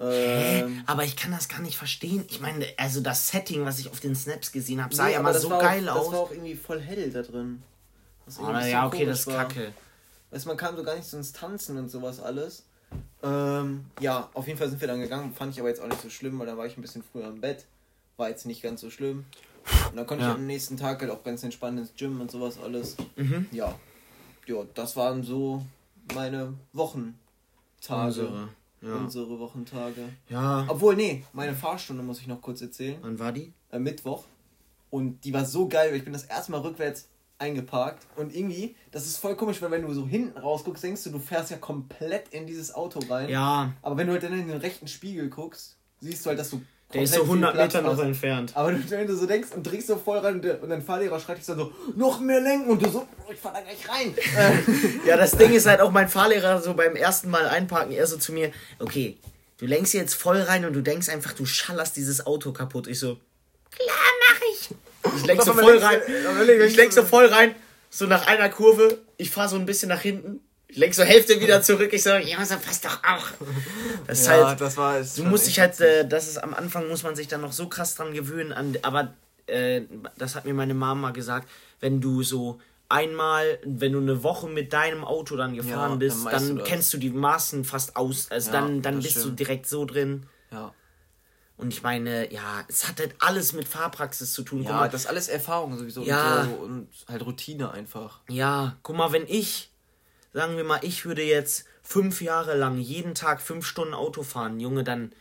Ähm, 0.00 0.82
aber 0.86 1.04
ich 1.04 1.14
kann 1.14 1.30
das 1.30 1.48
gar 1.48 1.60
nicht 1.60 1.76
verstehen. 1.76 2.24
Ich 2.30 2.40
meine, 2.40 2.66
also 2.78 3.00
das 3.00 3.28
Setting, 3.28 3.66
was 3.66 3.78
ich 3.78 3.90
auf 3.90 4.00
den 4.00 4.16
Snaps 4.16 4.50
gesehen 4.50 4.82
habe, 4.82 4.94
sah 4.94 5.06
nee, 5.06 5.12
ja 5.12 5.22
mal 5.22 5.38
so 5.38 5.50
geil 5.50 5.88
auch, 5.88 5.96
aus. 5.96 6.04
Das 6.04 6.12
war 6.14 6.20
auch 6.20 6.30
irgendwie 6.30 6.54
voll 6.54 6.80
hell 6.80 7.10
da 7.10 7.22
drin. 7.22 7.62
Oh, 8.38 8.50
ja, 8.50 8.86
okay, 8.86 9.04
das 9.04 9.20
ist 9.20 9.26
war. 9.26 9.46
kacke. 9.48 9.72
Weißt 10.30 10.46
man 10.46 10.56
kam 10.56 10.76
so 10.76 10.84
gar 10.84 10.96
nicht 10.96 11.06
so 11.06 11.16
ins 11.16 11.32
Tanzen 11.32 11.76
und 11.76 11.90
sowas 11.90 12.20
alles. 12.20 12.64
Ähm, 13.22 13.86
ja, 14.00 14.30
auf 14.32 14.46
jeden 14.46 14.58
Fall 14.58 14.70
sind 14.70 14.80
wir 14.80 14.88
dann 14.88 15.00
gegangen. 15.00 15.34
Fand 15.34 15.52
ich 15.52 15.60
aber 15.60 15.68
jetzt 15.68 15.82
auch 15.82 15.88
nicht 15.88 16.00
so 16.00 16.08
schlimm, 16.08 16.38
weil 16.38 16.46
da 16.46 16.56
war 16.56 16.66
ich 16.66 16.78
ein 16.78 16.82
bisschen 16.82 17.02
früher 17.02 17.26
im 17.26 17.40
Bett. 17.40 17.66
War 18.16 18.28
jetzt 18.28 18.46
nicht 18.46 18.62
ganz 18.62 18.80
so 18.80 18.90
schlimm. 18.90 19.24
Und 19.90 19.96
dann 19.96 20.06
konnte 20.06 20.24
ja. 20.24 20.30
ich 20.30 20.36
am 20.36 20.46
nächsten 20.46 20.76
Tag 20.76 21.00
halt 21.00 21.10
auch 21.10 21.22
ganz 21.24 21.42
entspannt 21.42 21.78
ins 21.78 21.94
Gym 21.94 22.20
und 22.20 22.30
sowas 22.30 22.58
alles. 22.62 22.96
Mhm. 23.16 23.46
Ja. 23.50 23.74
Ja, 24.46 24.64
das 24.74 24.96
waren 24.96 25.22
so 25.22 25.64
meine 26.14 26.54
Wochentage. 26.72 27.16
Unsere 27.88 28.48
ja. 28.82 28.94
unsere 28.96 29.38
Wochentage. 29.38 30.08
Ja. 30.28 30.66
Obwohl, 30.68 30.96
nee, 30.96 31.24
meine 31.32 31.54
Fahrstunde 31.54 32.02
muss 32.02 32.20
ich 32.20 32.26
noch 32.26 32.40
kurz 32.40 32.62
erzählen. 32.62 32.98
Wann 33.02 33.18
war 33.18 33.32
die? 33.32 33.52
Äh, 33.70 33.78
Mittwoch. 33.78 34.24
Und 34.90 35.24
die 35.24 35.32
war 35.32 35.44
so 35.44 35.68
geil, 35.68 35.90
weil 35.90 35.98
ich 35.98 36.04
bin 36.04 36.12
das 36.12 36.24
erste 36.24 36.52
Mal 36.52 36.60
rückwärts 36.60 37.08
eingeparkt. 37.38 38.06
Und 38.16 38.34
irgendwie, 38.34 38.76
das 38.90 39.06
ist 39.06 39.16
voll 39.16 39.34
komisch, 39.36 39.62
weil 39.62 39.70
wenn 39.70 39.82
du 39.82 39.92
so 39.92 40.06
hinten 40.06 40.36
rausguckst, 40.38 40.82
denkst 40.82 41.04
du, 41.04 41.10
du 41.10 41.18
fährst 41.18 41.50
ja 41.50 41.56
komplett 41.56 42.28
in 42.30 42.46
dieses 42.46 42.74
Auto 42.74 43.00
rein. 43.08 43.28
Ja. 43.28 43.72
Aber 43.82 43.96
wenn 43.96 44.06
du 44.06 44.12
halt 44.12 44.22
dann 44.22 44.38
in 44.38 44.48
den 44.48 44.58
rechten 44.58 44.88
Spiegel 44.88 45.30
guckst, 45.30 45.76
siehst 46.00 46.24
du 46.24 46.30
halt, 46.30 46.38
dass 46.38 46.50
du 46.50 46.60
Der 46.92 47.02
ist 47.02 47.14
so 47.14 47.22
100 47.22 47.54
Meter 47.54 47.82
noch 47.82 47.98
entfernt. 48.00 48.52
Aber 48.54 48.72
wenn 48.72 49.06
du 49.06 49.14
so 49.14 49.26
denkst 49.26 49.50
und 49.54 49.62
drehst 49.62 49.86
so 49.86 49.96
voll 49.96 50.18
rein 50.18 50.34
und, 50.34 50.70
dein 50.70 50.82
Fahrlehrer 50.82 51.20
schreit 51.20 51.38
dich 51.38 51.46
dann 51.46 51.58
so, 51.58 51.72
noch 51.94 52.18
mehr 52.18 52.40
lenken 52.40 52.68
und 52.68 52.82
du 52.82 52.90
so, 52.90 53.06
oh, 53.26 53.32
ich 53.32 53.38
fahr 53.38 53.52
da 53.52 53.60
gleich 53.60 53.88
rein. 53.88 54.12
ja, 55.06 55.16
das 55.16 55.32
Ding 55.32 55.52
ist 55.52 55.66
halt 55.66 55.80
auch 55.80 55.92
mein 55.92 56.08
Fahrlehrer 56.08 56.60
so 56.60 56.74
beim 56.74 56.96
ersten 56.96 57.30
Mal 57.30 57.46
einparken, 57.46 57.92
er 57.92 58.06
so 58.08 58.16
zu 58.16 58.32
mir, 58.32 58.50
okay, 58.80 59.18
du 59.58 59.66
lenkst 59.66 59.94
jetzt 59.94 60.14
voll 60.14 60.40
rein 60.40 60.64
und 60.64 60.72
du 60.72 60.80
denkst 60.80 61.08
einfach, 61.08 61.32
du 61.32 61.46
schallerst 61.46 61.96
dieses 61.96 62.26
Auto 62.26 62.52
kaputt. 62.52 62.88
Ich 62.88 62.98
so, 62.98 63.18
klar 63.70 63.96
mach 64.28 64.40
ich. 64.52 64.70
Ich 65.16 65.26
lenk 65.26 65.42
so 65.44 65.52
voll 65.52 65.78
rein. 65.78 66.00
Ich 66.66 66.76
lenk 66.76 66.92
so 66.92 67.04
voll 67.04 67.26
rein, 67.26 67.54
so 67.88 68.06
nach 68.06 68.26
einer 68.26 68.48
Kurve, 68.48 68.98
ich 69.16 69.30
fahr 69.30 69.48
so 69.48 69.54
ein 69.56 69.66
bisschen 69.66 69.90
nach 69.90 70.00
hinten 70.00 70.40
ich 70.70 70.76
lenk 70.76 70.94
so 70.94 71.02
Hälfte 71.02 71.40
wieder 71.40 71.62
zurück. 71.62 71.92
Ich 71.92 72.02
so, 72.02 72.10
ja, 72.10 72.44
so 72.44 72.56
passt 72.56 72.84
doch 72.84 73.02
auch. 73.02 73.26
Das 74.06 74.20
ist 74.20 74.26
ja, 74.26 74.48
halt, 74.48 74.60
das 74.60 74.76
war 74.76 74.98
es. 74.98 75.14
Du 75.14 75.24
musst 75.24 75.46
dich 75.46 75.58
halt, 75.58 75.80
äh, 75.80 76.06
das 76.06 76.28
ist 76.28 76.38
am 76.38 76.54
Anfang 76.54 76.88
muss 76.88 77.02
man 77.02 77.16
sich 77.16 77.28
dann 77.28 77.40
noch 77.40 77.52
so 77.52 77.68
krass 77.68 77.94
dran 77.94 78.12
gewöhnen. 78.12 78.52
An, 78.52 78.76
aber 78.82 79.14
äh, 79.46 79.82
das 80.16 80.34
hat 80.34 80.44
mir 80.44 80.54
meine 80.54 80.74
Mama 80.74 81.10
gesagt, 81.10 81.48
wenn 81.80 82.00
du 82.00 82.22
so 82.22 82.60
einmal, 82.88 83.58
wenn 83.64 83.92
du 83.92 84.00
eine 84.00 84.22
Woche 84.22 84.48
mit 84.48 84.72
deinem 84.72 85.04
Auto 85.04 85.36
dann 85.36 85.54
gefahren 85.54 85.92
ja, 85.92 85.96
bist, 85.96 86.26
dann, 86.26 86.32
dann 86.32 86.56
du 86.56 86.64
kennst 86.64 86.92
du 86.92 86.98
die 86.98 87.10
Maßen 87.10 87.64
fast 87.64 87.96
aus. 87.96 88.30
Also 88.30 88.52
ja, 88.52 88.60
dann, 88.60 88.82
dann 88.82 88.96
bist 88.96 89.12
stimmt. 89.12 89.26
du 89.26 89.30
direkt 89.30 89.66
so 89.66 89.84
drin. 89.84 90.26
Ja. 90.52 90.72
Und 91.56 91.74
ich 91.74 91.82
meine, 91.82 92.32
ja, 92.32 92.64
es 92.68 92.88
hat 92.88 93.00
halt 93.00 93.14
alles 93.18 93.52
mit 93.52 93.68
Fahrpraxis 93.68 94.32
zu 94.32 94.42
tun. 94.42 94.62
Ja, 94.62 94.72
mal, 94.72 94.88
das 94.88 95.02
ist 95.02 95.06
alles 95.08 95.28
Erfahrung 95.28 95.76
sowieso 95.76 96.02
ja, 96.02 96.42
und, 96.42 96.48
so 96.48 96.54
und 96.56 96.88
halt 97.06 97.26
Routine 97.26 97.70
einfach. 97.70 98.20
Ja, 98.28 98.76
guck 98.82 98.96
mal, 98.96 99.12
wenn 99.12 99.26
ich 99.26 99.70
sagen 100.32 100.56
wir 100.56 100.64
mal, 100.64 100.80
ich 100.82 101.04
würde 101.04 101.22
jetzt 101.22 101.64
fünf 101.82 102.20
Jahre 102.20 102.56
lang 102.56 102.78
jeden 102.78 103.14
Tag 103.14 103.40
fünf 103.40 103.66
Stunden 103.66 103.94
Auto 103.94 104.22
fahren, 104.22 104.60
Junge, 104.60 104.84
dann, 104.84 105.12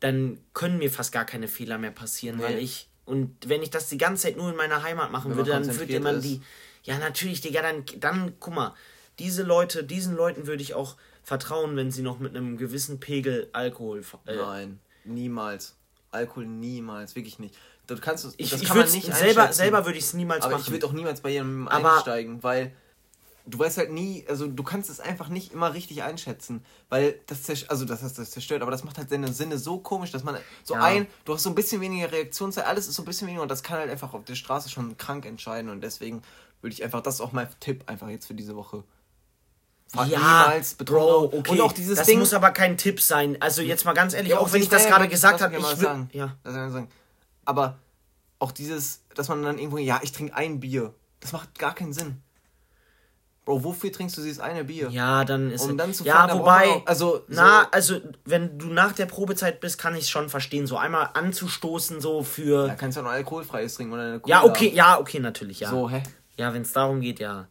dann 0.00 0.38
können 0.54 0.78
mir 0.78 0.90
fast 0.90 1.12
gar 1.12 1.24
keine 1.24 1.48
Fehler 1.48 1.78
mehr 1.78 1.90
passieren, 1.90 2.38
nee. 2.38 2.44
weil 2.44 2.58
ich, 2.58 2.88
und 3.04 3.36
wenn 3.48 3.62
ich 3.62 3.70
das 3.70 3.88
die 3.88 3.98
ganze 3.98 4.24
Zeit 4.24 4.36
nur 4.36 4.50
in 4.50 4.56
meiner 4.56 4.82
Heimat 4.82 5.12
machen 5.12 5.36
würde, 5.36 5.50
dann 5.50 5.78
würde 5.78 6.00
man 6.00 6.20
die, 6.20 6.40
ja 6.82 6.98
natürlich, 6.98 7.40
Digga, 7.40 7.62
dann, 7.62 7.84
dann, 7.98 8.34
guck 8.40 8.54
mal, 8.54 8.74
diese 9.18 9.42
Leute, 9.42 9.84
diesen 9.84 10.16
Leuten 10.16 10.46
würde 10.46 10.62
ich 10.62 10.74
auch 10.74 10.96
vertrauen, 11.22 11.76
wenn 11.76 11.90
sie 11.90 12.02
noch 12.02 12.18
mit 12.18 12.36
einem 12.36 12.56
gewissen 12.56 13.00
Pegel 13.00 13.48
Alkohol. 13.52 14.02
Äh, 14.26 14.36
Nein, 14.36 14.80
niemals. 15.04 15.76
Alkohol 16.10 16.46
niemals, 16.46 17.16
wirklich 17.16 17.38
nicht. 17.38 17.54
Du 17.86 17.96
kannst 17.98 18.24
das 18.24 18.34
ich, 18.36 18.50
kann 18.64 18.78
man 18.78 18.90
nicht 18.90 19.12
selber 19.14 19.52
selber 19.52 19.84
würde 19.86 19.98
ich 19.98 20.04
es 20.04 20.14
niemals 20.14 20.44
aber 20.44 20.54
machen. 20.54 20.64
ich 20.66 20.70
würde 20.72 20.86
auch 20.86 20.92
niemals 20.92 21.20
bei 21.22 21.30
jemandem 21.30 21.68
aber 21.68 21.96
einsteigen, 21.96 22.42
weil 22.42 22.72
du 23.48 23.58
weißt 23.58 23.78
halt 23.78 23.90
nie, 23.90 24.24
also 24.28 24.46
du 24.46 24.62
kannst 24.62 24.90
es 24.90 25.00
einfach 25.00 25.28
nicht 25.28 25.52
immer 25.52 25.74
richtig 25.74 26.02
einschätzen, 26.02 26.64
weil 26.88 27.18
das 27.26 27.42
zerstört, 27.42 27.70
also 27.70 27.84
das 27.84 28.02
heißt, 28.02 28.18
das 28.18 28.30
zerstört, 28.30 28.62
aber 28.62 28.70
das 28.70 28.84
macht 28.84 28.98
halt 28.98 29.10
seine 29.10 29.32
Sinne 29.32 29.58
so 29.58 29.78
komisch, 29.78 30.10
dass 30.10 30.22
man 30.22 30.36
so 30.64 30.74
ja. 30.74 30.82
ein, 30.82 31.06
du 31.24 31.34
hast 31.34 31.42
so 31.42 31.50
ein 31.50 31.54
bisschen 31.54 31.80
weniger 31.80 32.12
Reaktionszeit, 32.12 32.66
alles 32.66 32.88
ist 32.88 32.94
so 32.94 33.02
ein 33.02 33.06
bisschen 33.06 33.26
weniger 33.26 33.42
und 33.42 33.50
das 33.50 33.62
kann 33.62 33.78
halt 33.78 33.90
einfach 33.90 34.12
auf 34.14 34.24
der 34.24 34.34
Straße 34.34 34.68
schon 34.68 34.96
krank 34.98 35.24
entscheiden 35.24 35.70
und 35.70 35.80
deswegen 35.80 36.22
würde 36.60 36.74
ich 36.74 36.84
einfach, 36.84 37.00
das 37.00 37.16
ist 37.16 37.20
auch 37.20 37.32
mein 37.32 37.48
Tipp 37.60 37.84
einfach 37.86 38.08
jetzt 38.08 38.26
für 38.26 38.34
diese 38.34 38.56
Woche. 38.56 38.84
Fahr 39.88 40.06
ja, 40.06 40.18
niemals 40.18 40.74
Bro, 40.74 41.32
okay. 41.32 41.52
Und 41.52 41.60
auch 41.62 41.72
dieses 41.72 41.96
das 41.96 42.06
Ding, 42.06 42.18
muss 42.18 42.34
aber 42.34 42.50
kein 42.50 42.76
Tipp 42.76 43.00
sein. 43.00 43.40
Also 43.40 43.62
jetzt 43.62 43.86
mal 43.86 43.94
ganz 43.94 44.12
ehrlich, 44.12 44.32
ja, 44.32 44.38
auch 44.38 44.52
wenn 44.52 44.60
ich 44.60 44.68
das 44.68 44.86
gerade 44.86 45.08
gesagt 45.08 45.40
habe, 45.40 45.56
ich 45.56 45.62
will, 45.62 45.76
sagen. 45.76 46.10
Ja. 46.12 46.36
sagen. 46.44 46.88
Aber 47.46 47.78
auch 48.38 48.52
dieses, 48.52 49.04
dass 49.14 49.28
man 49.28 49.42
dann 49.42 49.56
irgendwo, 49.56 49.78
ja, 49.78 50.00
ich 50.02 50.12
trinke 50.12 50.34
ein 50.34 50.60
Bier, 50.60 50.92
das 51.20 51.32
macht 51.32 51.58
gar 51.58 51.74
keinen 51.74 51.94
Sinn. 51.94 52.22
Bro, 53.48 53.64
wofür 53.64 53.90
trinkst 53.90 54.14
du 54.18 54.20
dieses 54.20 54.40
eine 54.40 54.62
Bier? 54.62 54.90
Ja, 54.90 55.24
dann 55.24 55.50
ist 55.50 55.62
um 55.62 55.78
dann 55.78 55.94
zu 55.94 56.04
Ja, 56.04 56.26
fahren, 56.26 56.38
wobei 56.38 56.68
auch, 56.68 56.86
also 56.86 57.22
na, 57.28 57.62
so 57.62 57.68
also 57.70 58.00
wenn 58.26 58.58
du 58.58 58.66
nach 58.66 58.92
der 58.92 59.06
Probezeit 59.06 59.60
bist, 59.60 59.78
kann 59.78 59.94
ich 59.94 60.02
es 60.02 60.10
schon 60.10 60.28
verstehen, 60.28 60.66
so 60.66 60.76
einmal 60.76 61.08
anzustoßen 61.14 62.02
so 62.02 62.22
für 62.22 62.66
Ja, 62.66 62.74
kannst 62.74 62.98
du 62.98 63.00
ja 63.00 63.04
noch 63.04 63.12
alkoholfreies 63.12 63.76
trinken 63.76 63.94
oder 63.94 64.02
eine 64.02 64.20
Cola. 64.20 64.34
Ja, 64.36 64.44
okay, 64.44 64.70
ja, 64.74 65.00
okay, 65.00 65.18
natürlich, 65.18 65.60
ja. 65.60 65.70
So, 65.70 65.88
hä? 65.88 66.02
Ja, 66.36 66.52
wenn 66.52 66.60
es 66.60 66.74
darum 66.74 67.00
geht, 67.00 67.20
ja. 67.20 67.46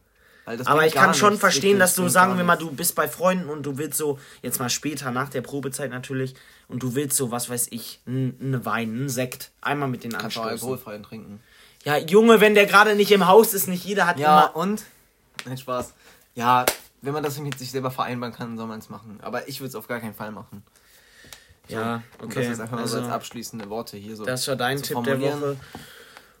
Aber 0.66 0.86
ich 0.86 0.94
kann 0.94 1.14
schon 1.14 1.36
verstehen, 1.36 1.80
dass 1.80 1.96
du, 1.96 2.08
sagen 2.08 2.36
wir 2.36 2.44
mal, 2.44 2.54
du 2.54 2.70
bist 2.70 2.94
bei 2.94 3.08
Freunden 3.08 3.48
und 3.48 3.66
du 3.66 3.76
willst 3.76 3.98
so, 3.98 4.20
jetzt 4.40 4.60
mal 4.60 4.70
später, 4.70 5.10
nach 5.10 5.30
der 5.30 5.40
Probezeit 5.40 5.90
natürlich, 5.90 6.36
und 6.68 6.80
du 6.80 6.94
willst 6.94 7.16
so, 7.16 7.32
was 7.32 7.50
weiß 7.50 7.66
ich, 7.72 8.00
einen 8.06 8.64
Wein, 8.64 8.90
einen 8.90 9.08
Sekt, 9.08 9.50
einmal 9.60 9.88
mit 9.88 10.04
den 10.04 10.12
Kannst 10.12 10.26
anstoßen. 10.26 10.48
Kannst 10.48 10.62
alkoholfreien 10.62 11.02
trinken. 11.02 11.40
Ja, 11.82 11.96
Junge, 11.96 12.40
wenn 12.40 12.54
der 12.54 12.66
gerade 12.66 12.94
nicht 12.94 13.10
im 13.10 13.26
Haus 13.26 13.52
ist, 13.52 13.66
nicht 13.66 13.84
jeder 13.84 14.06
hat 14.06 14.20
ja, 14.20 14.46
immer... 14.46 14.56
und? 14.56 14.84
Nein, 15.46 15.58
Spaß. 15.58 15.94
Ja, 16.34 16.66
wenn 17.02 17.12
man 17.12 17.22
das 17.22 17.38
mit 17.38 17.58
sich 17.58 17.70
selber 17.70 17.90
vereinbaren 17.90 18.34
kann, 18.34 18.56
soll 18.56 18.66
man 18.66 18.78
es 18.78 18.88
machen. 18.88 19.18
Aber 19.22 19.48
ich 19.48 19.60
würde 19.60 19.68
es 19.68 19.74
auf 19.74 19.88
gar 19.88 20.00
keinen 20.00 20.14
Fall 20.14 20.32
machen. 20.32 20.62
So, 21.68 21.74
ja, 21.74 22.02
okay. 22.22 22.42
das 22.42 22.54
ist 22.54 22.60
einfach 22.60 22.78
also, 22.78 22.96
mal 22.96 23.02
so 23.02 23.06
als 23.06 23.14
abschließende 23.14 23.68
Worte 23.68 23.96
hier 23.96 24.16
so. 24.16 24.24
Das 24.24 24.48
war 24.48 24.56
dein 24.56 24.82
Tipp 24.82 25.02
der 25.04 25.20
Woche. 25.20 25.56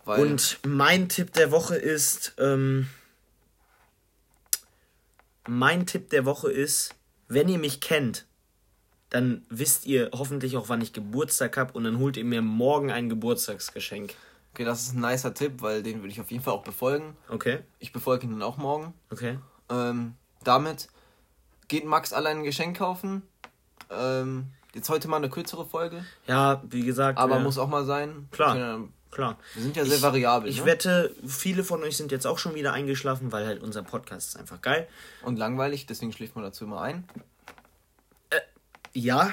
Und 0.04 0.58
mein 0.66 1.08
Tipp 1.08 1.34
der 1.34 1.50
Woche 1.50 1.76
ist, 1.76 2.34
ähm, 2.38 2.88
mein 5.46 5.86
Tipp 5.86 6.08
der 6.10 6.24
Woche 6.24 6.50
ist, 6.50 6.94
wenn 7.28 7.48
ihr 7.48 7.58
mich 7.58 7.80
kennt, 7.80 8.24
dann 9.10 9.44
wisst 9.48 9.86
ihr 9.86 10.10
hoffentlich 10.12 10.56
auch, 10.56 10.68
wann 10.68 10.80
ich 10.80 10.92
Geburtstag 10.92 11.56
habe 11.56 11.72
und 11.74 11.84
dann 11.84 11.98
holt 11.98 12.16
ihr 12.16 12.24
mir 12.24 12.42
morgen 12.42 12.90
ein 12.90 13.08
Geburtstagsgeschenk. 13.08 14.14
Okay, 14.58 14.64
das 14.64 14.82
ist 14.82 14.94
ein 14.96 15.00
nicer 15.00 15.32
Tipp, 15.34 15.62
weil 15.62 15.84
den 15.84 16.00
würde 16.00 16.08
ich 16.08 16.20
auf 16.20 16.32
jeden 16.32 16.42
Fall 16.42 16.52
auch 16.52 16.64
befolgen. 16.64 17.16
Okay. 17.28 17.60
Ich 17.78 17.92
befolge 17.92 18.26
ihn 18.26 18.32
dann 18.32 18.42
auch 18.42 18.56
morgen. 18.56 18.92
Okay. 19.08 19.38
Ähm, 19.70 20.16
damit 20.42 20.88
geht 21.68 21.84
Max 21.84 22.12
allein 22.12 22.38
ein 22.38 22.42
Geschenk 22.42 22.76
kaufen. 22.76 23.22
Ähm, 23.88 24.48
jetzt 24.74 24.90
heute 24.90 25.06
mal 25.06 25.18
eine 25.18 25.30
kürzere 25.30 25.64
Folge. 25.64 26.04
Ja, 26.26 26.60
wie 26.68 26.84
gesagt. 26.84 27.20
Aber 27.20 27.36
äh, 27.36 27.40
muss 27.40 27.56
auch 27.56 27.68
mal 27.68 27.84
sein. 27.84 28.26
Klar. 28.32 28.58
Ja, 28.58 28.80
klar. 29.12 29.38
Wir 29.54 29.62
sind 29.62 29.76
ja 29.76 29.84
sehr 29.84 29.98
ich, 29.98 30.02
variabel. 30.02 30.50
Ich 30.50 30.58
ne? 30.58 30.66
wette, 30.66 31.14
viele 31.24 31.62
von 31.62 31.80
euch 31.84 31.96
sind 31.96 32.10
jetzt 32.10 32.26
auch 32.26 32.38
schon 32.38 32.56
wieder 32.56 32.72
eingeschlafen, 32.72 33.30
weil 33.30 33.46
halt 33.46 33.62
unser 33.62 33.84
Podcast 33.84 34.30
ist 34.30 34.40
einfach 34.40 34.60
geil. 34.60 34.88
Und 35.22 35.38
langweilig, 35.38 35.86
deswegen 35.86 36.12
schläft 36.12 36.34
man 36.34 36.42
dazu 36.42 36.64
immer 36.64 36.80
ein. 36.80 37.04
Äh, 38.30 38.40
ja. 38.92 39.32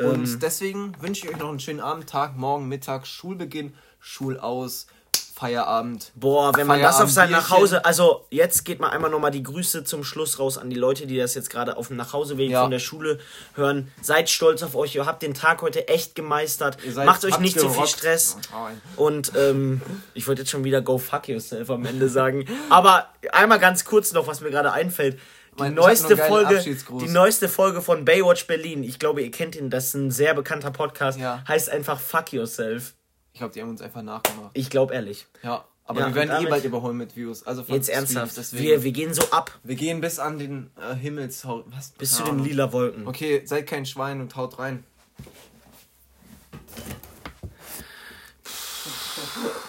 Und 0.00 0.26
ähm, 0.26 0.38
deswegen 0.40 1.00
wünsche 1.00 1.24
ich 1.24 1.32
euch 1.32 1.38
noch 1.38 1.48
einen 1.48 1.60
schönen 1.60 1.78
Abend, 1.78 2.08
Tag, 2.08 2.36
Morgen, 2.36 2.66
Mittag, 2.66 3.06
Schulbeginn, 3.06 3.74
Schulaus, 4.06 4.86
Feierabend. 5.34 6.12
Boah, 6.14 6.54
wenn 6.54 6.66
man 6.66 6.80
das 6.82 7.00
auf 7.00 7.10
sein 7.10 7.30
Nachhause, 7.30 7.86
also 7.86 8.26
jetzt 8.30 8.64
geht 8.64 8.80
mal 8.80 8.90
einmal 8.90 9.10
nochmal 9.10 9.30
die 9.30 9.42
Grüße 9.42 9.82
zum 9.82 10.04
Schluss 10.04 10.38
raus 10.38 10.58
an 10.58 10.68
die 10.68 10.76
Leute, 10.76 11.06
die 11.06 11.16
das 11.16 11.34
jetzt 11.34 11.48
gerade 11.48 11.78
auf 11.78 11.88
dem 11.88 11.96
Nachhauseweg 11.96 12.50
ja. 12.50 12.60
von 12.60 12.70
der 12.70 12.80
Schule 12.80 13.18
hören. 13.54 13.90
Seid 14.02 14.28
stolz 14.28 14.62
auf 14.62 14.76
euch, 14.76 14.94
ihr 14.94 15.06
habt 15.06 15.22
den 15.22 15.32
Tag 15.32 15.62
heute 15.62 15.88
echt 15.88 16.14
gemeistert. 16.14 16.76
Macht 16.96 17.24
euch 17.24 17.38
nicht 17.38 17.58
zu 17.58 17.68
so 17.68 17.70
viel 17.70 17.86
Stress. 17.86 18.36
Und 18.96 19.32
ähm, 19.36 19.80
ich 20.12 20.28
wollte 20.28 20.42
jetzt 20.42 20.50
schon 20.50 20.64
wieder 20.64 20.82
go 20.82 20.98
fuck 20.98 21.26
yourself 21.26 21.70
am 21.70 21.86
Ende 21.86 22.10
sagen. 22.10 22.44
Aber 22.68 23.08
einmal 23.32 23.58
ganz 23.58 23.86
kurz 23.86 24.12
noch, 24.12 24.26
was 24.26 24.42
mir 24.42 24.50
gerade 24.50 24.70
einfällt. 24.70 25.18
Die 25.58 25.70
neueste 25.70 26.18
Folge, 26.18 26.62
die 27.00 27.08
neueste 27.08 27.48
Folge 27.48 27.80
von 27.80 28.04
Baywatch 28.04 28.46
Berlin. 28.46 28.84
Ich 28.84 28.98
glaube, 28.98 29.22
ihr 29.22 29.30
kennt 29.30 29.56
ihn. 29.56 29.70
Das 29.70 29.86
ist 29.86 29.94
ein 29.94 30.10
sehr 30.10 30.34
bekannter 30.34 30.70
Podcast. 30.70 31.18
Ja. 31.18 31.42
Heißt 31.48 31.70
einfach 31.70 31.98
Fuck 31.98 32.32
Yourself. 32.34 32.92
Ich 33.34 33.38
glaube, 33.40 33.52
die 33.52 33.60
haben 33.60 33.68
uns 33.70 33.82
einfach 33.82 34.02
nachgemacht. 34.02 34.52
Ich 34.54 34.70
glaube 34.70 34.94
ehrlich. 34.94 35.26
Ja. 35.42 35.64
Aber 35.86 36.00
ja, 36.00 36.06
wir 36.06 36.14
werden 36.14 36.46
eh 36.46 36.48
bald 36.48 36.64
überholen 36.64 36.96
mit 36.96 37.16
Views. 37.16 37.42
Also 37.42 37.64
jetzt 37.66 37.88
ernsthaft. 37.88 38.30
Streams, 38.32 38.52
wir, 38.52 38.84
wir 38.84 38.92
gehen 38.92 39.12
so 39.12 39.22
ab. 39.32 39.58
Wir 39.64 39.74
gehen 39.74 40.00
bis 40.00 40.20
an 40.20 40.38
den 40.38 40.70
äh, 40.80 40.94
Himmelshaut. 40.94 41.66
Was? 41.76 41.90
Bis 41.90 42.12
zu 42.12 42.22
den 42.22 42.38
lila 42.38 42.72
Wolken. 42.72 43.08
Okay, 43.08 43.42
seid 43.44 43.66
kein 43.66 43.86
Schwein 43.86 44.20
und 44.20 44.36
haut 44.36 44.60
rein. 44.60 44.84